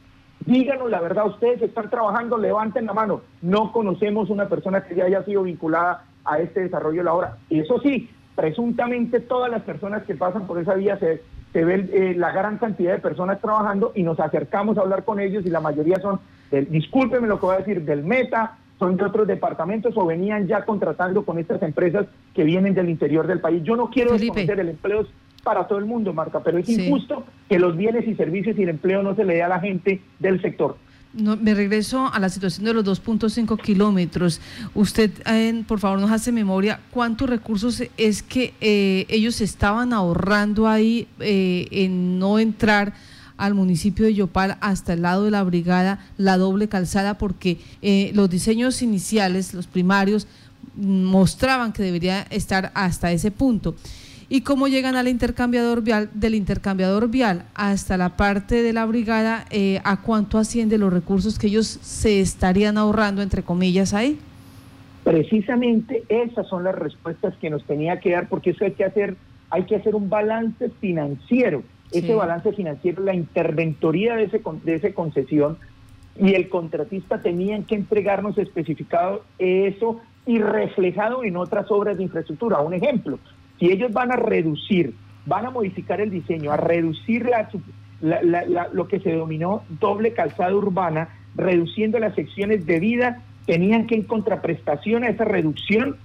díganos 0.45 0.89
la 0.89 1.01
verdad, 1.01 1.27
ustedes 1.27 1.61
están 1.61 1.89
trabajando, 1.89 2.37
levanten 2.37 2.85
la 2.85 2.93
mano. 2.93 3.21
No 3.41 3.71
conocemos 3.71 4.29
una 4.29 4.47
persona 4.47 4.83
que 4.83 4.95
ya 4.95 5.05
haya 5.05 5.23
sido 5.23 5.43
vinculada 5.43 6.05
a 6.25 6.39
este 6.39 6.61
desarrollo 6.61 6.99
de 6.99 7.03
la 7.03 7.13
obra. 7.13 7.37
Y 7.49 7.59
eso 7.59 7.79
sí, 7.81 8.09
presuntamente 8.35 9.19
todas 9.19 9.51
las 9.51 9.63
personas 9.63 10.03
que 10.03 10.15
pasan 10.15 10.47
por 10.47 10.59
esa 10.59 10.75
vía 10.75 10.97
se, 10.97 11.21
se 11.53 11.65
ve 11.65 11.89
eh, 11.91 12.13
la 12.15 12.31
gran 12.31 12.57
cantidad 12.57 12.93
de 12.93 12.99
personas 12.99 13.41
trabajando 13.41 13.91
y 13.95 14.03
nos 14.03 14.19
acercamos 14.19 14.77
a 14.77 14.81
hablar 14.81 15.03
con 15.03 15.19
ellos 15.19 15.45
y 15.45 15.49
la 15.49 15.59
mayoría 15.59 15.99
son, 15.99 16.19
del, 16.51 16.69
discúlpeme 16.69 17.27
lo 17.27 17.39
que 17.39 17.45
voy 17.45 17.55
a 17.55 17.59
decir, 17.59 17.83
del 17.83 18.03
Meta, 18.03 18.57
son 18.77 18.95
de 18.95 19.03
otros 19.03 19.27
departamentos 19.27 19.93
o 19.97 20.05
venían 20.05 20.47
ya 20.47 20.63
contratando 20.63 21.25
con 21.25 21.37
estas 21.37 21.61
empresas 21.63 22.07
que 22.33 22.45
vienen 22.45 22.73
del 22.73 22.89
interior 22.89 23.27
del 23.27 23.41
país. 23.41 23.61
Yo 23.63 23.75
no 23.75 23.89
quiero 23.89 24.13
desconocer 24.13 24.59
el 24.59 24.69
empleo 24.69 25.05
para 25.41 25.67
todo 25.67 25.79
el 25.79 25.85
mundo, 25.85 26.13
Marta, 26.13 26.41
pero 26.43 26.57
es 26.57 26.69
injusto 26.69 27.25
que 27.47 27.59
los 27.59 27.75
bienes 27.75 28.07
y 28.07 28.15
servicios 28.15 28.57
y 28.57 28.63
el 28.63 28.69
empleo 28.69 29.03
no 29.03 29.15
se 29.15 29.23
le 29.23 29.35
dé 29.35 29.43
a 29.43 29.47
la 29.47 29.59
gente 29.59 30.01
del 30.19 30.41
sector. 30.41 30.77
No, 31.11 31.35
me 31.35 31.55
regreso 31.55 32.11
a 32.13 32.19
la 32.19 32.29
situación 32.29 32.65
de 32.65 32.73
los 32.73 32.85
2.5 32.85 33.59
kilómetros. 33.59 34.39
Usted, 34.75 35.11
eh, 35.25 35.63
por 35.67 35.79
favor, 35.79 35.99
nos 35.99 36.11
hace 36.11 36.31
memoria 36.31 36.81
cuántos 36.91 37.27
recursos 37.27 37.81
es 37.97 38.21
que 38.21 38.53
eh, 38.61 39.07
ellos 39.09 39.41
estaban 39.41 39.91
ahorrando 39.91 40.67
ahí 40.67 41.07
eh, 41.19 41.67
en 41.71 42.19
no 42.19 42.37
entrar 42.37 42.93
al 43.37 43.55
municipio 43.55 44.05
de 44.05 44.13
Yopal 44.13 44.57
hasta 44.61 44.93
el 44.93 45.01
lado 45.01 45.23
de 45.23 45.31
la 45.31 45.43
brigada, 45.43 46.05
la 46.17 46.37
doble 46.37 46.67
calzada, 46.67 47.17
porque 47.17 47.57
los 48.13 48.29
diseños 48.29 48.81
iniciales, 48.81 49.53
los 49.53 49.65
primarios, 49.65 50.27
mostraban 50.75 51.71
que 51.71 51.81
debería 51.81 52.23
estar 52.29 52.71
hasta 52.75 53.11
ese 53.13 53.31
punto 53.31 53.75
y 54.29 54.41
cómo 54.41 54.67
llegan 54.67 54.95
al 54.95 55.07
intercambiador 55.07 55.81
vial, 55.81 56.09
del 56.13 56.35
intercambiador 56.35 57.09
vial 57.09 57.45
hasta 57.55 57.97
la 57.97 58.15
parte 58.15 58.61
de 58.61 58.73
la 58.73 58.85
brigada, 58.85 59.45
eh, 59.49 59.81
a 59.83 60.01
cuánto 60.01 60.37
asciende 60.37 60.77
los 60.77 60.93
recursos 60.93 61.39
que 61.39 61.47
ellos 61.47 61.65
se 61.65 62.21
estarían 62.21 62.77
ahorrando, 62.77 63.23
entre 63.23 63.41
comillas, 63.41 63.93
ahí. 63.93 64.19
Precisamente 65.03 66.03
esas 66.07 66.47
son 66.47 66.63
las 66.63 66.75
respuestas 66.75 67.33
que 67.37 67.49
nos 67.49 67.63
tenía 67.63 67.99
que 67.99 68.11
dar, 68.11 68.29
porque 68.29 68.51
eso 68.51 68.65
hay 68.65 68.73
que 68.73 68.85
hacer, 68.85 69.15
hay 69.49 69.63
que 69.63 69.75
hacer 69.75 69.95
un 69.95 70.09
balance 70.09 70.69
financiero. 70.79 71.63
Ese 71.91 72.13
balance 72.13 72.53
financiero, 72.53 73.03
la 73.03 73.15
interventoría 73.15 74.15
de 74.15 74.25
ese, 74.25 74.39
de 74.63 74.75
esa 74.75 74.93
concesión 74.93 75.57
y 76.21 76.35
el 76.35 76.47
contratista 76.47 77.19
tenían 77.19 77.63
que 77.63 77.73
entregarnos 77.73 78.37
especificado 78.37 79.23
eso 79.39 79.99
y 80.27 80.37
reflejado 80.37 81.23
en 81.23 81.35
otras 81.35 81.71
obras 81.71 81.97
de 81.97 82.03
infraestructura. 82.03 82.59
Un 82.59 82.75
ejemplo, 82.75 83.17
si 83.59 83.71
ellos 83.71 83.91
van 83.91 84.11
a 84.11 84.15
reducir, 84.15 84.95
van 85.25 85.45
a 85.45 85.51
modificar 85.51 86.01
el 86.01 86.09
diseño, 86.09 86.51
a 86.51 86.57
reducir 86.57 87.29
lo 88.71 88.87
que 88.87 88.99
se 88.99 89.09
denominó 89.09 89.63
doble 89.79 90.13
calzada 90.13 90.55
urbana, 90.55 91.09
reduciendo 91.35 91.99
las 91.99 92.15
secciones 92.15 92.65
de 92.65 92.79
vida, 92.79 93.21
tenían 93.45 93.87
que 93.87 93.95
en 93.95 94.03
contraprestación 94.03 95.03
a 95.03 95.09
esa 95.09 95.25
reducción, 95.25 95.97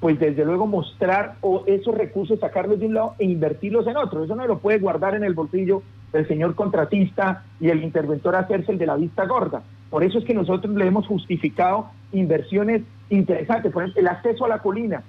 pues 0.00 0.18
desde 0.18 0.44
luego 0.44 0.66
mostrar 0.66 1.36
o 1.40 1.64
esos 1.66 1.94
recursos, 1.94 2.40
sacarlos 2.40 2.80
de 2.80 2.86
un 2.86 2.94
lado 2.94 3.14
e 3.18 3.24
invertirlos 3.24 3.86
en 3.86 3.96
otro. 3.96 4.24
Eso 4.24 4.34
no 4.36 4.46
lo 4.46 4.58
puede 4.58 4.78
guardar 4.78 5.14
en 5.14 5.24
el 5.24 5.34
bolsillo 5.34 5.82
del 6.12 6.26
señor 6.28 6.54
contratista 6.54 7.44
y 7.60 7.68
el 7.68 7.82
interventor 7.82 8.36
hacerse 8.36 8.72
el 8.72 8.78
de 8.78 8.86
la 8.86 8.96
vista 8.96 9.26
gorda. 9.26 9.62
Por 9.90 10.04
eso 10.04 10.18
es 10.18 10.24
que 10.24 10.34
nosotros 10.34 10.74
le 10.74 10.86
hemos 10.86 11.06
justificado 11.06 11.90
inversiones 12.12 12.82
interesantes. 13.10 13.72
Por 13.72 13.82
ejemplo, 13.82 14.00
el 14.00 14.08
acceso 14.08 14.44
a 14.44 14.48
la 14.48 14.58
colina. 14.58 15.02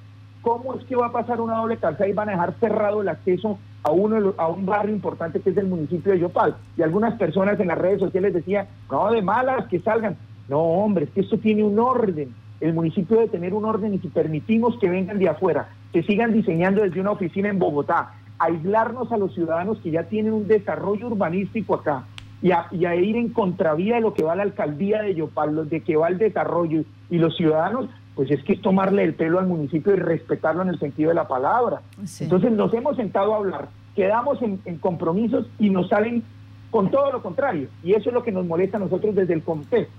¿Cómo 0.46 0.76
es 0.76 0.86
que 0.86 0.96
va 0.96 1.08
a 1.08 1.12
pasar 1.12 1.42
una 1.42 1.58
doble 1.58 1.78
calzada 1.78 2.08
y 2.08 2.14
van 2.14 2.30
a 2.30 2.34
dejar 2.34 2.54
cerrado 2.60 3.02
el 3.02 3.10
acceso 3.10 3.58
a, 3.82 3.90
uno, 3.90 4.36
a 4.38 4.48
un 4.48 4.64
barrio 4.64 4.94
importante 4.94 5.40
que 5.40 5.50
es 5.50 5.58
el 5.58 5.66
municipio 5.66 6.12
de 6.12 6.20
Yopal? 6.20 6.56
Y 6.78 6.84
algunas 6.84 7.18
personas 7.18 7.60
en 7.60 7.70
las 7.70 7.80
redes 7.80 8.00
sociales 8.00 8.32
decían, 8.32 8.68
no, 8.92 9.12
de 9.12 9.24
malas, 9.24 9.66
que 9.70 9.80
salgan. 9.80 10.18
No, 10.48 10.60
hombre, 10.60 11.06
es 11.06 11.10
que 11.10 11.22
esto 11.22 11.40
tiene 11.40 11.64
un 11.64 11.80
orden. 11.80 12.32
El 12.62 12.76
municipio 12.76 13.18
debe 13.18 13.30
tener 13.30 13.56
un 13.56 13.66
orden 13.66 13.96
y 13.96 13.98
si 13.98 14.08
permitimos 14.10 14.78
que 14.78 14.88
vengan 14.88 15.18
de 15.18 15.30
afuera, 15.30 15.70
que 15.92 16.04
sigan 16.04 16.32
diseñando 16.32 16.84
desde 16.84 17.02
una 17.02 17.14
oficina 17.14 17.50
en 17.50 17.58
Bogotá, 17.58 18.14
aislarnos 18.38 19.12
a 19.12 19.18
los 19.18 19.34
ciudadanos 19.34 19.80
que 19.80 19.90
ya 19.90 20.04
tienen 20.04 20.34
un 20.34 20.48
desarrollo 20.48 21.08
urbanístico 21.08 21.74
acá 21.74 22.04
y 22.44 22.52
a, 22.52 22.68
y 22.72 22.86
a 22.86 22.94
ir 22.94 23.16
en 23.16 23.30
contravía 23.30 23.96
de 23.96 24.02
lo 24.02 24.14
que 24.14 24.24
va 24.24 24.36
la 24.36 24.44
alcaldía 24.44 25.02
de 25.02 25.16
Yopal, 25.16 25.68
de 25.68 25.82
que 25.82 25.96
va 25.96 26.10
el 26.10 26.20
desarrollo 26.20 26.84
y 27.10 27.18
los 27.18 27.36
ciudadanos, 27.36 27.90
pues 28.16 28.32
es 28.32 28.44
que 28.44 28.54
es 28.54 28.62
tomarle 28.62 29.04
el 29.04 29.14
pelo 29.14 29.40
al 29.40 29.48
municipio 29.48 29.94
y 29.94 29.98
respetarlo 29.98 30.62
en 30.62 30.70
el 30.70 30.80
sentido 30.80 31.10
de 31.10 31.16
la 31.16 31.28
palabra. 31.28 31.82
Entonces 32.20 32.52
nos 32.52 32.74
hemos 32.74 32.96
sentado 32.96 33.34
a 33.34 33.38
hablar, 33.38 33.68
quedamos 33.96 34.42
en, 34.42 34.58
compromisos 34.80 35.48
y 35.60 35.70
nos 35.70 35.90
salen 35.90 36.24
con 36.72 36.90
todo 36.90 37.12
lo 37.12 37.22
contrario. 37.22 37.68
Y 37.84 37.94
eso 37.94 38.10
es 38.10 38.14
lo 38.14 38.24
que 38.24 38.32
nos 38.32 38.46
molesta 38.46 38.78
a 38.78 38.80
nosotros 38.80 39.16
desde 39.16 39.34
el 39.34 39.44
comité. 39.44 39.90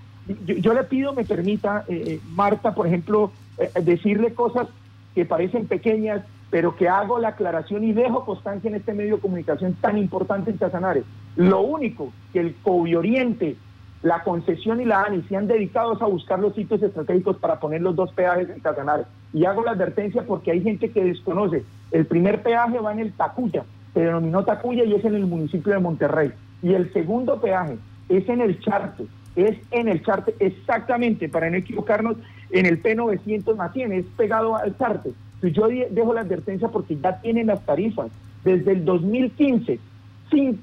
Yo, 0.45 0.75
le 0.75 0.83
pido, 0.85 1.13
me 1.13 1.25
permita, 1.25 1.85
eh, 1.87 2.03
eh, 2.07 2.21
Marta, 2.35 2.75
por 2.75 2.87
ejemplo, 2.87 3.31
eh, 3.59 3.71
decirle 3.83 4.35
cosas 4.35 4.67
que 5.15 5.25
parecen 5.25 5.67
pequeñas, 5.67 6.25
pero 6.51 6.75
que 6.75 6.89
hago 6.89 7.19
la 7.19 7.29
aclaración 7.29 7.85
y 7.85 7.93
dejo 7.93 8.25
constancia 8.25 8.69
en 8.69 8.77
este 8.77 8.93
medio 8.93 9.17
de 9.17 9.21
comunicación 9.21 9.75
tan 9.75 9.99
importante 9.99 10.51
en 10.51 10.57
Casanare. 10.57 11.05
Lo 11.37 11.61
único 11.61 12.13
que 12.33 12.41
el 12.41 12.55
COVID 12.63 12.99
Oriente 12.99 13.57
la 14.07 14.23
concesión 14.23 14.81
y 14.81 14.85
la 14.85 15.03
ANI 15.03 15.23
se 15.23 15.37
han 15.37 15.49
dedicado 15.49 15.99
a 16.01 16.07
buscar 16.07 16.39
los 16.39 16.55
sitios 16.55 16.81
estratégicos 16.81 17.39
para 17.39 17.59
poner 17.59 17.83
los 17.83 17.97
dos 17.97 18.13
peajes 18.13 18.49
en 18.49 18.61
Casanares. 18.61 19.05
Y 19.33 19.45
hago 19.47 19.65
la 19.65 19.73
advertencia 19.73 20.23
porque 20.23 20.53
hay 20.53 20.63
gente 20.63 20.93
que 20.93 21.03
desconoce. 21.03 21.65
El 21.91 22.07
primer 22.07 22.41
peaje 22.41 22.79
va 22.79 22.93
en 22.93 23.01
el 23.01 23.13
Tacuya, 23.13 23.65
se 23.95 24.01
denominó 24.01 24.45
Tacuya 24.45 24.85
y 24.85 24.95
es 24.95 25.05
en 25.05 25.17
el 25.17 25.27
municipio 25.27 25.73
de 25.73 25.81
Monterrey. 25.81 26.31
Y 26.63 26.75
el 26.75 26.93
segundo 26.93 27.41
peaje 27.41 27.79
es 28.09 28.29
en 28.29 28.41
el 28.43 28.61
Charte, 28.61 29.07
es 29.35 29.59
en 29.73 29.89
el 29.89 30.05
Charte 30.05 30.37
exactamente, 30.39 31.29
para 31.29 31.51
no 31.51 31.57
equivocarnos, 31.57 32.17
en 32.53 32.67
el 32.67 32.81
P900 32.81 33.57
más 33.57 33.73
100, 33.73 33.93
es 33.93 34.07
pegado 34.17 34.55
al 34.55 34.79
Charte. 34.79 35.11
Yo 35.43 35.67
dejo 35.67 36.15
la 36.15 36.21
advertencia 36.21 36.69
porque 36.69 36.97
ya 36.97 37.21
tienen 37.21 37.49
las 37.49 37.61
tarifas 37.67 38.13
desde 38.45 38.71
el 38.71 38.85
2015, 38.85 39.81
sin, 40.31 40.61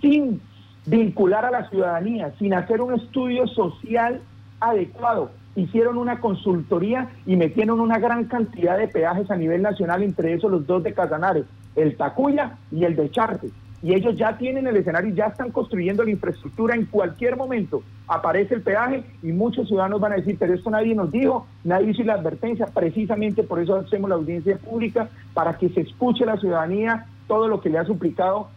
sin 0.00 0.40
vincular 0.86 1.44
a 1.44 1.50
la 1.50 1.68
ciudadanía 1.68 2.32
sin 2.38 2.54
hacer 2.54 2.80
un 2.80 2.94
estudio 2.94 3.46
social 3.48 4.20
adecuado. 4.60 5.30
Hicieron 5.56 5.98
una 5.98 6.20
consultoría 6.20 7.10
y 7.26 7.36
metieron 7.36 7.80
una 7.80 7.98
gran 7.98 8.24
cantidad 8.24 8.78
de 8.78 8.88
peajes 8.88 9.30
a 9.30 9.36
nivel 9.36 9.62
nacional, 9.62 10.02
entre 10.02 10.34
esos 10.34 10.50
los 10.50 10.66
dos 10.66 10.82
de 10.82 10.94
Casanares, 10.94 11.44
el 11.74 11.96
Tacuya 11.96 12.56
y 12.70 12.84
el 12.84 12.94
de 12.94 13.10
Charte. 13.10 13.50
Y 13.82 13.94
ellos 13.94 14.16
ya 14.16 14.36
tienen 14.36 14.66
el 14.66 14.76
escenario, 14.76 15.14
ya 15.14 15.26
están 15.26 15.50
construyendo 15.50 16.02
la 16.02 16.10
infraestructura. 16.10 16.74
En 16.74 16.86
cualquier 16.86 17.36
momento 17.36 17.82
aparece 18.08 18.54
el 18.54 18.62
peaje 18.62 19.04
y 19.22 19.32
muchos 19.32 19.68
ciudadanos 19.68 20.00
van 20.00 20.12
a 20.12 20.16
decir, 20.16 20.36
pero 20.38 20.54
esto 20.54 20.70
nadie 20.70 20.94
nos 20.94 21.10
dijo, 21.10 21.46
nadie 21.62 21.90
hizo 21.90 22.02
la 22.02 22.14
advertencia. 22.14 22.66
Precisamente 22.66 23.42
por 23.42 23.60
eso 23.60 23.76
hacemos 23.76 24.08
la 24.08 24.16
audiencia 24.16 24.56
pública, 24.58 25.08
para 25.34 25.56
que 25.58 25.68
se 25.68 25.82
escuche 25.82 26.24
la 26.24 26.38
ciudadanía 26.38 27.06
todo 27.28 27.48
lo 27.48 27.60
que 27.60 27.68
le 27.70 27.78
ha 27.78 27.84
suplicado 27.84 28.48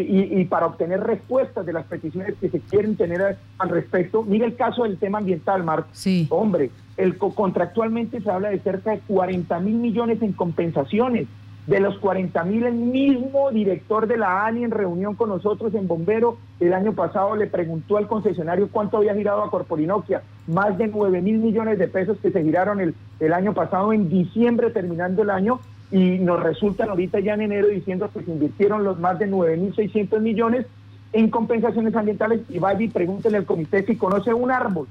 y, 0.00 0.44
para 0.44 0.66
obtener 0.66 1.00
respuestas 1.00 1.64
de 1.64 1.72
las 1.72 1.86
peticiones 1.86 2.34
que 2.40 2.48
se 2.48 2.60
quieren 2.60 2.96
tener 2.96 3.36
al 3.58 3.68
respecto. 3.68 4.22
Mire 4.22 4.46
el 4.46 4.56
caso 4.56 4.84
del 4.84 4.98
tema 4.98 5.18
ambiental, 5.18 5.64
Marc. 5.64 5.86
Sí. 5.92 6.26
Hombre, 6.30 6.70
el 6.96 7.16
contractualmente 7.16 8.20
se 8.20 8.30
habla 8.30 8.50
de 8.50 8.60
cerca 8.60 8.92
de 8.92 9.00
40 9.00 9.60
mil 9.60 9.76
millones 9.76 10.20
en 10.22 10.32
compensaciones. 10.32 11.26
De 11.66 11.80
los 11.80 11.98
40 11.98 12.44
mil, 12.44 12.64
el 12.64 12.74
mismo 12.74 13.50
director 13.50 14.06
de 14.06 14.16
la 14.16 14.46
ANI 14.46 14.64
en 14.64 14.70
reunión 14.70 15.14
con 15.14 15.28
nosotros 15.28 15.74
en 15.74 15.86
Bombero 15.86 16.38
el 16.60 16.72
año 16.72 16.94
pasado 16.94 17.36
le 17.36 17.46
preguntó 17.46 17.98
al 17.98 18.08
concesionario 18.08 18.70
cuánto 18.72 18.96
había 18.96 19.14
girado 19.14 19.42
a 19.42 19.50
Corporinoquia. 19.50 20.22
Más 20.46 20.78
de 20.78 20.88
9 20.88 21.20
mil 21.20 21.36
millones 21.36 21.78
de 21.78 21.86
pesos 21.86 22.16
que 22.22 22.30
se 22.30 22.42
giraron 22.42 22.80
el, 22.80 22.94
el 23.20 23.34
año 23.34 23.52
pasado 23.52 23.92
en 23.92 24.08
diciembre 24.08 24.70
terminando 24.70 25.20
el 25.20 25.28
año 25.28 25.60
y 25.90 26.18
nos 26.18 26.42
resultan 26.42 26.90
ahorita 26.90 27.20
ya 27.20 27.34
en 27.34 27.42
enero 27.42 27.68
diciendo 27.68 28.10
que 28.12 28.22
se 28.22 28.30
invirtieron 28.30 28.84
los 28.84 28.98
más 28.98 29.18
de 29.18 29.28
9.600 29.28 30.20
millones 30.20 30.66
en 31.12 31.30
compensaciones 31.30 31.94
ambientales 31.94 32.42
y 32.48 32.58
vaya 32.58 32.82
y 32.82 32.88
pregúntele 32.88 33.38
al 33.38 33.46
comité 33.46 33.84
si 33.86 33.96
conoce 33.96 34.34
un 34.34 34.50
árbol, 34.50 34.86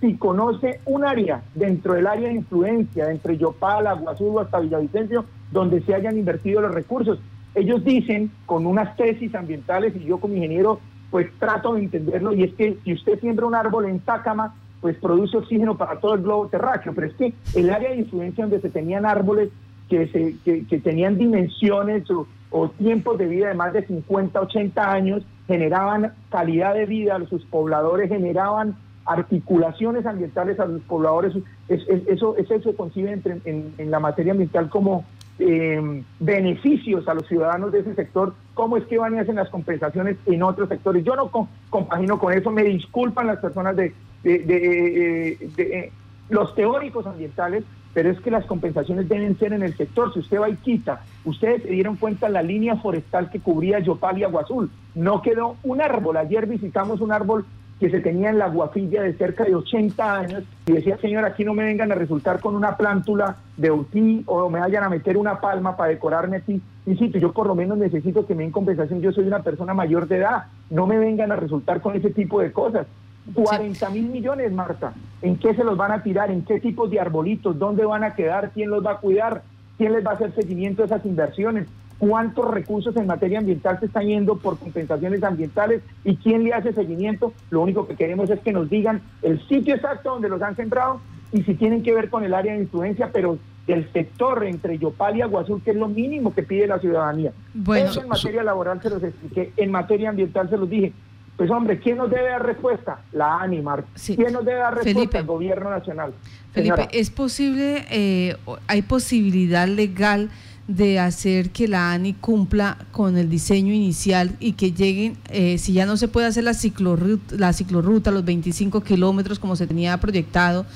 si 0.00 0.16
conoce 0.16 0.80
un 0.84 1.04
área 1.04 1.42
dentro 1.54 1.94
del 1.94 2.06
área 2.06 2.28
de 2.28 2.34
influencia, 2.34 3.10
entre 3.10 3.36
Yopal, 3.36 3.86
Aguazul 3.86 4.38
hasta 4.40 4.60
Villavicencio, 4.60 5.24
donde 5.50 5.82
se 5.82 5.94
hayan 5.94 6.16
invertido 6.16 6.60
los 6.60 6.72
recursos. 6.72 7.18
Ellos 7.54 7.82
dicen 7.84 8.30
con 8.46 8.66
unas 8.66 8.96
tesis 8.96 9.34
ambientales 9.34 9.96
y 9.96 10.04
yo 10.04 10.18
como 10.18 10.34
ingeniero 10.34 10.80
pues 11.10 11.26
trato 11.38 11.74
de 11.74 11.80
entenderlo 11.80 12.34
y 12.34 12.44
es 12.44 12.54
que 12.54 12.78
si 12.84 12.92
usted 12.92 13.18
siembra 13.18 13.46
un 13.46 13.54
árbol 13.54 13.86
en 13.86 13.98
Tácama, 14.00 14.54
pues 14.80 14.96
produce 14.98 15.38
oxígeno 15.38 15.76
para 15.76 15.98
todo 15.98 16.14
el 16.14 16.22
globo 16.22 16.46
terráqueo, 16.48 16.92
pero 16.94 17.08
es 17.08 17.14
que 17.14 17.32
el 17.54 17.70
área 17.70 17.90
de 17.90 17.96
influencia 17.96 18.44
donde 18.44 18.60
se 18.60 18.70
tenían 18.70 19.06
árboles 19.06 19.48
que, 19.88 20.06
se, 20.08 20.36
que, 20.44 20.78
tenían 20.78 21.16
dimensiones 21.16 22.04
o, 22.50 22.68
tiempos 22.78 23.18
de 23.18 23.26
vida 23.26 23.48
de 23.48 23.54
más 23.54 23.72
de 23.72 23.86
50, 23.86 24.40
80 24.40 24.92
años, 24.92 25.22
generaban 25.46 26.12
calidad 26.30 26.74
de 26.74 26.86
vida 26.86 27.16
a 27.16 27.26
sus 27.26 27.44
pobladores, 27.44 28.08
generaban 28.08 28.76
articulaciones 29.04 30.06
ambientales 30.06 30.60
a 30.60 30.66
los 30.66 30.82
pobladores. 30.82 31.34
eso, 31.68 32.36
eso 32.36 32.60
se 32.62 32.74
concibe 32.74 33.12
entre, 33.12 33.40
en, 33.44 33.90
la 33.90 34.00
materia 34.00 34.32
ambiental 34.32 34.68
como 34.68 35.04
eh, 35.38 36.02
beneficios 36.20 37.06
a 37.08 37.14
los 37.14 37.26
ciudadanos 37.26 37.72
de 37.72 37.80
ese 37.80 37.94
sector. 37.94 38.34
¿Cómo 38.54 38.76
es 38.76 38.84
que 38.84 38.98
van 38.98 39.14
y 39.14 39.18
hacen 39.18 39.36
las 39.36 39.48
compensaciones 39.48 40.16
en 40.26 40.42
otros 40.42 40.68
sectores? 40.68 41.04
Yo 41.04 41.16
no 41.16 41.30
compagino 41.70 42.18
con 42.18 42.32
eso, 42.32 42.50
me 42.50 42.64
disculpan 42.64 43.26
las 43.26 43.38
personas 43.38 43.76
de, 43.76 43.94
de, 44.22 44.38
de 44.38 45.78
eh, 45.78 45.92
los 46.28 46.54
teóricos 46.54 47.06
ambientales, 47.06 47.64
pero 47.94 48.10
es 48.10 48.20
que 48.20 48.30
las 48.30 48.44
compensaciones 48.46 49.08
deben 49.08 49.38
ser 49.38 49.52
en 49.52 49.62
el 49.62 49.76
sector. 49.76 50.12
Si 50.12 50.20
usted 50.20 50.40
va 50.40 50.48
y 50.48 50.56
quita, 50.56 51.02
ustedes 51.24 51.62
se 51.62 51.70
dieron 51.70 51.96
cuenta 51.96 52.28
la 52.28 52.42
línea 52.42 52.76
forestal 52.76 53.30
que 53.30 53.40
cubría 53.40 53.80
Yopal 53.80 54.18
y 54.18 54.24
Agua. 54.24 54.46
No 54.94 55.22
quedó 55.22 55.56
un 55.62 55.80
árbol. 55.80 56.16
Ayer 56.16 56.46
visitamos 56.46 57.00
un 57.00 57.12
árbol 57.12 57.44
que 57.78 57.90
se 57.90 58.00
tenía 58.00 58.30
en 58.30 58.38
la 58.38 58.48
guafilla 58.48 59.02
de 59.02 59.14
cerca 59.14 59.44
de 59.44 59.54
80 59.54 60.14
años 60.14 60.42
y 60.66 60.72
decía, 60.72 60.98
señor, 60.98 61.24
aquí 61.24 61.44
no 61.44 61.54
me 61.54 61.64
vengan 61.64 61.92
a 61.92 61.94
resultar 61.94 62.40
con 62.40 62.56
una 62.56 62.76
plántula 62.76 63.36
de 63.56 63.70
UTI 63.70 64.24
o 64.26 64.50
me 64.50 64.60
vayan 64.60 64.84
a 64.84 64.88
meter 64.88 65.16
una 65.16 65.40
palma 65.40 65.76
para 65.76 65.90
decorarme 65.90 66.38
aquí. 66.38 66.60
Y 66.86 66.96
sí, 66.96 67.10
yo 67.20 67.32
por 67.32 67.46
lo 67.46 67.54
menos 67.54 67.78
necesito 67.78 68.26
que 68.26 68.34
me 68.34 68.42
den 68.42 68.52
compensación, 68.52 69.00
yo 69.00 69.12
soy 69.12 69.26
una 69.26 69.42
persona 69.42 69.74
mayor 69.74 70.08
de 70.08 70.18
edad, 70.18 70.46
no 70.70 70.86
me 70.86 70.98
vengan 70.98 71.30
a 71.30 71.36
resultar 71.36 71.80
con 71.80 71.94
ese 71.94 72.10
tipo 72.10 72.40
de 72.40 72.52
cosas. 72.52 72.86
40 73.34 73.90
mil 73.90 74.08
millones, 74.08 74.52
Marta. 74.52 74.92
¿En 75.22 75.36
qué 75.36 75.54
se 75.54 75.64
los 75.64 75.76
van 75.76 75.92
a 75.92 76.02
tirar? 76.02 76.30
¿En 76.30 76.42
qué 76.42 76.60
tipos 76.60 76.90
de 76.90 77.00
arbolitos? 77.00 77.58
¿Dónde 77.58 77.84
van 77.84 78.04
a 78.04 78.14
quedar? 78.14 78.50
¿Quién 78.52 78.70
los 78.70 78.84
va 78.84 78.92
a 78.92 78.98
cuidar? 78.98 79.42
¿Quién 79.76 79.92
les 79.92 80.04
va 80.04 80.12
a 80.12 80.14
hacer 80.14 80.34
seguimiento 80.34 80.82
de 80.82 80.86
esas 80.86 81.04
inversiones? 81.04 81.66
cuántos 81.98 82.48
recursos 82.50 82.96
en 82.96 83.06
materia 83.06 83.40
ambiental 83.40 83.78
se 83.80 83.86
están 83.86 84.06
yendo 84.06 84.36
por 84.36 84.58
compensaciones 84.58 85.22
ambientales 85.22 85.82
y 86.04 86.16
quién 86.16 86.44
le 86.44 86.54
hace 86.54 86.72
seguimiento. 86.72 87.32
Lo 87.50 87.60
único 87.60 87.86
que 87.86 87.96
queremos 87.96 88.30
es 88.30 88.40
que 88.40 88.52
nos 88.52 88.70
digan 88.70 89.02
el 89.22 89.40
sitio 89.48 89.74
exacto 89.74 90.10
donde 90.10 90.28
los 90.28 90.40
han 90.40 90.56
sembrado 90.56 91.00
y 91.32 91.42
si 91.42 91.54
tienen 91.54 91.82
que 91.82 91.92
ver 91.92 92.08
con 92.08 92.24
el 92.24 92.34
área 92.34 92.54
de 92.54 92.60
influencia, 92.60 93.10
pero 93.12 93.38
del 93.66 93.92
sector 93.92 94.44
entre 94.44 94.78
Yopal 94.78 95.16
y 95.18 95.22
Agua 95.22 95.42
Azul, 95.42 95.62
que 95.62 95.72
es 95.72 95.76
lo 95.76 95.88
mínimo 95.88 96.32
que 96.32 96.42
pide 96.42 96.66
la 96.66 96.78
ciudadanía. 96.78 97.32
Bueno, 97.52 97.90
Eso 97.90 98.00
en 98.00 98.08
materia 98.08 98.42
laboral 98.42 98.80
se 98.80 98.88
los 98.88 99.02
expliqué, 99.02 99.52
en 99.56 99.70
materia 99.70 100.08
ambiental 100.08 100.48
se 100.48 100.56
los 100.56 100.70
dije. 100.70 100.92
Pues 101.38 101.52
hombre, 101.52 101.78
¿quién 101.78 101.98
nos 101.98 102.10
debe 102.10 102.30
dar 102.30 102.44
respuesta? 102.44 103.00
La 103.12 103.40
ANIMAR. 103.40 103.84
¿Quién 104.04 104.32
nos 104.32 104.44
debe 104.44 104.58
dar 104.58 104.74
respuesta? 104.74 105.20
El 105.20 105.26
gobierno 105.26 105.70
nacional. 105.70 106.12
Felipe, 106.52 106.88
¿es 106.90 107.10
posible, 107.10 107.84
eh, 107.90 108.36
hay 108.66 108.82
posibilidad 108.82 109.68
legal 109.68 110.30
de 110.66 110.98
hacer 110.98 111.50
que 111.50 111.68
la 111.68 111.92
ANI 111.92 112.14
cumpla 112.14 112.76
con 112.90 113.16
el 113.16 113.30
diseño 113.30 113.72
inicial 113.72 114.32
y 114.40 114.54
que 114.54 114.72
lleguen, 114.72 115.16
eh, 115.30 115.58
si 115.58 115.72
ya 115.72 115.86
no 115.86 115.96
se 115.96 116.08
puede 116.08 116.26
hacer 116.26 116.42
la 116.42 116.54
ciclorruta, 116.54 117.36
la 117.36 117.52
ciclorruta, 117.52 118.10
los 118.10 118.24
25 118.24 118.82
kilómetros 118.82 119.38
como 119.38 119.54
se 119.54 119.68
tenía 119.68 119.96
proyectado, 119.98 120.66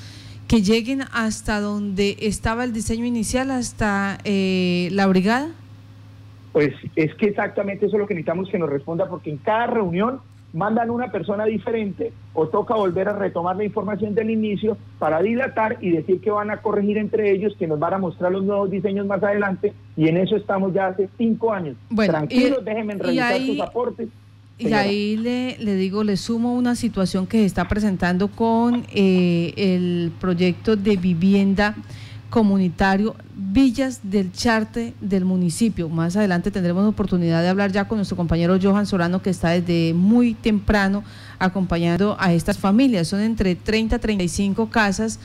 que 0.47 0.61
lleguen 0.61 1.01
hasta 1.11 1.59
donde 1.59 2.15
estaba 2.21 2.63
el 2.63 2.71
diseño 2.71 3.03
inicial, 3.03 3.51
hasta 3.51 4.17
eh, 4.23 4.87
la 4.93 5.07
brigada? 5.07 5.49
Pues 6.53 6.73
es 6.95 7.13
que 7.15 7.25
exactamente 7.25 7.85
eso 7.85 7.97
es 7.97 7.99
lo 7.99 8.07
que 8.07 8.13
necesitamos 8.13 8.49
que 8.49 8.57
nos 8.57 8.69
responda, 8.69 9.09
porque 9.09 9.29
en 9.29 9.37
cada 9.37 9.67
reunión 9.67 10.21
mandan 10.53 10.91
una 10.91 11.11
persona 11.11 11.45
diferente 11.45 12.13
o 12.33 12.47
toca 12.47 12.75
volver 12.75 13.09
a 13.09 13.13
retomar 13.13 13.55
la 13.57 13.63
información 13.63 14.13
del 14.13 14.29
inicio 14.29 14.77
para 14.99 15.21
dilatar 15.21 15.77
y 15.81 15.89
decir 15.89 16.21
que 16.21 16.29
van 16.29 16.51
a 16.51 16.61
corregir 16.61 16.97
entre 16.97 17.31
ellos, 17.31 17.55
que 17.57 17.67
nos 17.67 17.79
van 17.79 17.95
a 17.95 17.97
mostrar 17.97 18.31
los 18.31 18.43
nuevos 18.43 18.69
diseños 18.69 19.07
más 19.07 19.21
adelante 19.23 19.73
y 19.97 20.07
en 20.07 20.17
eso 20.17 20.35
estamos 20.35 20.73
ya 20.73 20.87
hace 20.87 21.09
cinco 21.17 21.51
años. 21.51 21.75
Bueno, 21.89 22.13
Tranquilos, 22.13 22.63
déjenme 22.63 22.93
revisar 22.95 23.41
sus 23.41 23.59
aportes. 23.59 24.09
Y 24.59 24.71
ahí 24.71 25.17
le, 25.17 25.57
le, 25.57 25.75
digo, 25.75 26.03
le 26.03 26.15
sumo 26.15 26.53
una 26.53 26.75
situación 26.75 27.25
que 27.25 27.39
se 27.39 27.45
está 27.45 27.67
presentando 27.67 28.27
con 28.27 28.85
eh, 28.93 29.53
el 29.57 30.11
proyecto 30.21 30.75
de 30.75 30.95
vivienda 30.95 31.75
comunitario 32.33 33.15
Villas 33.35 33.99
del 34.01 34.31
Charte 34.31 34.95
del 34.99 35.23
municipio. 35.23 35.87
Más 35.87 36.15
adelante 36.15 36.49
tendremos 36.49 36.83
oportunidad 36.83 37.43
de 37.43 37.49
hablar 37.49 37.71
ya 37.71 37.87
con 37.87 37.99
nuestro 37.99 38.17
compañero 38.17 38.57
Johan 38.59 38.87
Sorano, 38.87 39.21
que 39.21 39.29
está 39.29 39.51
desde 39.51 39.93
muy 39.93 40.33
temprano 40.33 41.03
acompañando 41.37 42.17
a 42.19 42.33
estas 42.33 42.57
familias. 42.57 43.07
Son 43.07 43.19
entre 43.19 43.53
30 43.53 43.97
a 43.97 43.99
35 43.99 44.67
casas 44.71 45.19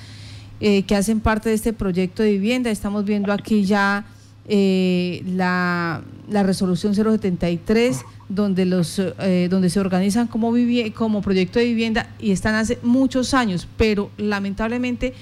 eh, 0.61 0.83
que 0.83 0.95
hacen 0.95 1.21
parte 1.21 1.49
de 1.49 1.55
este 1.55 1.73
proyecto 1.73 2.23
de 2.23 2.33
vivienda. 2.33 2.69
Estamos 2.69 3.07
viendo 3.07 3.33
aquí 3.33 3.65
ya 3.65 4.05
eh, 4.47 5.23
la, 5.25 6.03
resolución 6.31 6.95
073 6.95 8.05
donde 8.29 8.67
los 8.67 8.99
eh, 8.99 9.49
donde 9.50 9.71
se 9.71 9.81
organizan 9.81 10.27
como 10.27 10.53
como 10.95 11.23
proyecto 11.23 11.59
de 11.59 11.65
vivienda 11.65 12.11
y 12.19 12.33
están 12.33 12.55
hace 12.55 12.79
muchos 12.83 13.33
años, 13.33 13.67
pero 13.79 14.11
lamentablemente 14.19 15.15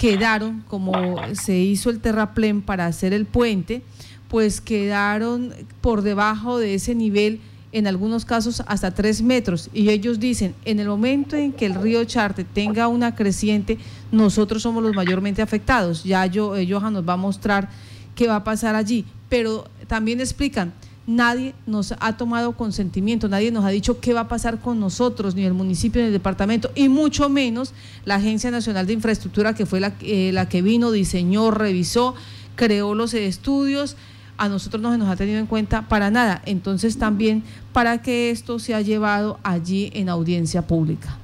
quedaron, 0.00 0.64
como 0.66 0.94
se 1.34 1.58
hizo 1.58 1.90
el 1.90 2.00
terraplén 2.00 2.62
para 2.62 2.86
hacer 2.86 3.12
el 3.12 3.26
puente, 3.26 3.82
pues 4.28 4.62
quedaron 4.62 5.52
por 5.82 6.00
debajo 6.00 6.58
de 6.58 6.72
ese 6.72 6.94
nivel, 6.94 7.38
en 7.72 7.86
algunos 7.86 8.24
casos 8.24 8.62
hasta 8.66 8.92
tres 8.92 9.20
metros. 9.20 9.68
Y 9.74 9.90
ellos 9.90 10.18
dicen, 10.18 10.54
en 10.64 10.80
el 10.80 10.88
momento 10.88 11.36
en 11.36 11.52
que 11.52 11.66
el 11.66 11.74
río 11.74 12.02
Charte 12.06 12.44
tenga 12.44 12.88
una 12.88 13.14
creciente, 13.14 13.76
nosotros 14.10 14.62
somos 14.62 14.82
los 14.82 14.96
mayormente 14.96 15.42
afectados. 15.42 16.02
Ya 16.02 16.24
yo, 16.24 16.56
eh, 16.56 16.66
Johan 16.66 16.94
nos 16.94 17.06
va 17.06 17.12
a 17.12 17.18
mostrar 17.18 17.68
qué 18.14 18.26
va 18.26 18.36
a 18.36 18.44
pasar 18.44 18.76
allí. 18.76 19.04
Pero 19.28 19.68
también 19.86 20.18
explican, 20.20 20.72
nadie 21.16 21.54
nos 21.66 21.94
ha 21.98 22.16
tomado 22.16 22.52
consentimiento, 22.52 23.28
nadie 23.28 23.50
nos 23.50 23.64
ha 23.64 23.70
dicho 23.70 24.00
qué 24.00 24.14
va 24.14 24.20
a 24.20 24.28
pasar 24.28 24.58
con 24.60 24.78
nosotros, 24.80 25.34
ni 25.34 25.44
el 25.44 25.54
municipio 25.54 26.00
ni 26.00 26.08
el 26.08 26.12
departamento, 26.12 26.70
y 26.74 26.88
mucho 26.88 27.28
menos 27.28 27.74
la 28.04 28.16
Agencia 28.16 28.50
Nacional 28.50 28.86
de 28.86 28.92
Infraestructura, 28.92 29.54
que 29.54 29.66
fue 29.66 29.80
la, 29.80 29.92
eh, 30.02 30.30
la 30.32 30.48
que 30.48 30.62
vino, 30.62 30.92
diseñó, 30.92 31.50
revisó, 31.50 32.14
creó 32.54 32.94
los 32.94 33.14
estudios. 33.14 33.96
A 34.38 34.48
nosotros 34.48 34.80
no 34.80 34.90
se 34.90 34.98
nos 34.98 35.08
ha 35.08 35.16
tenido 35.16 35.38
en 35.38 35.46
cuenta 35.46 35.82
para 35.82 36.10
nada. 36.10 36.40
Entonces 36.46 36.96
también 36.96 37.42
para 37.74 38.00
que 38.00 38.30
esto 38.30 38.58
se 38.58 38.74
ha 38.74 38.80
llevado 38.80 39.38
allí 39.42 39.90
en 39.94 40.08
audiencia 40.08 40.62
pública. 40.62 41.18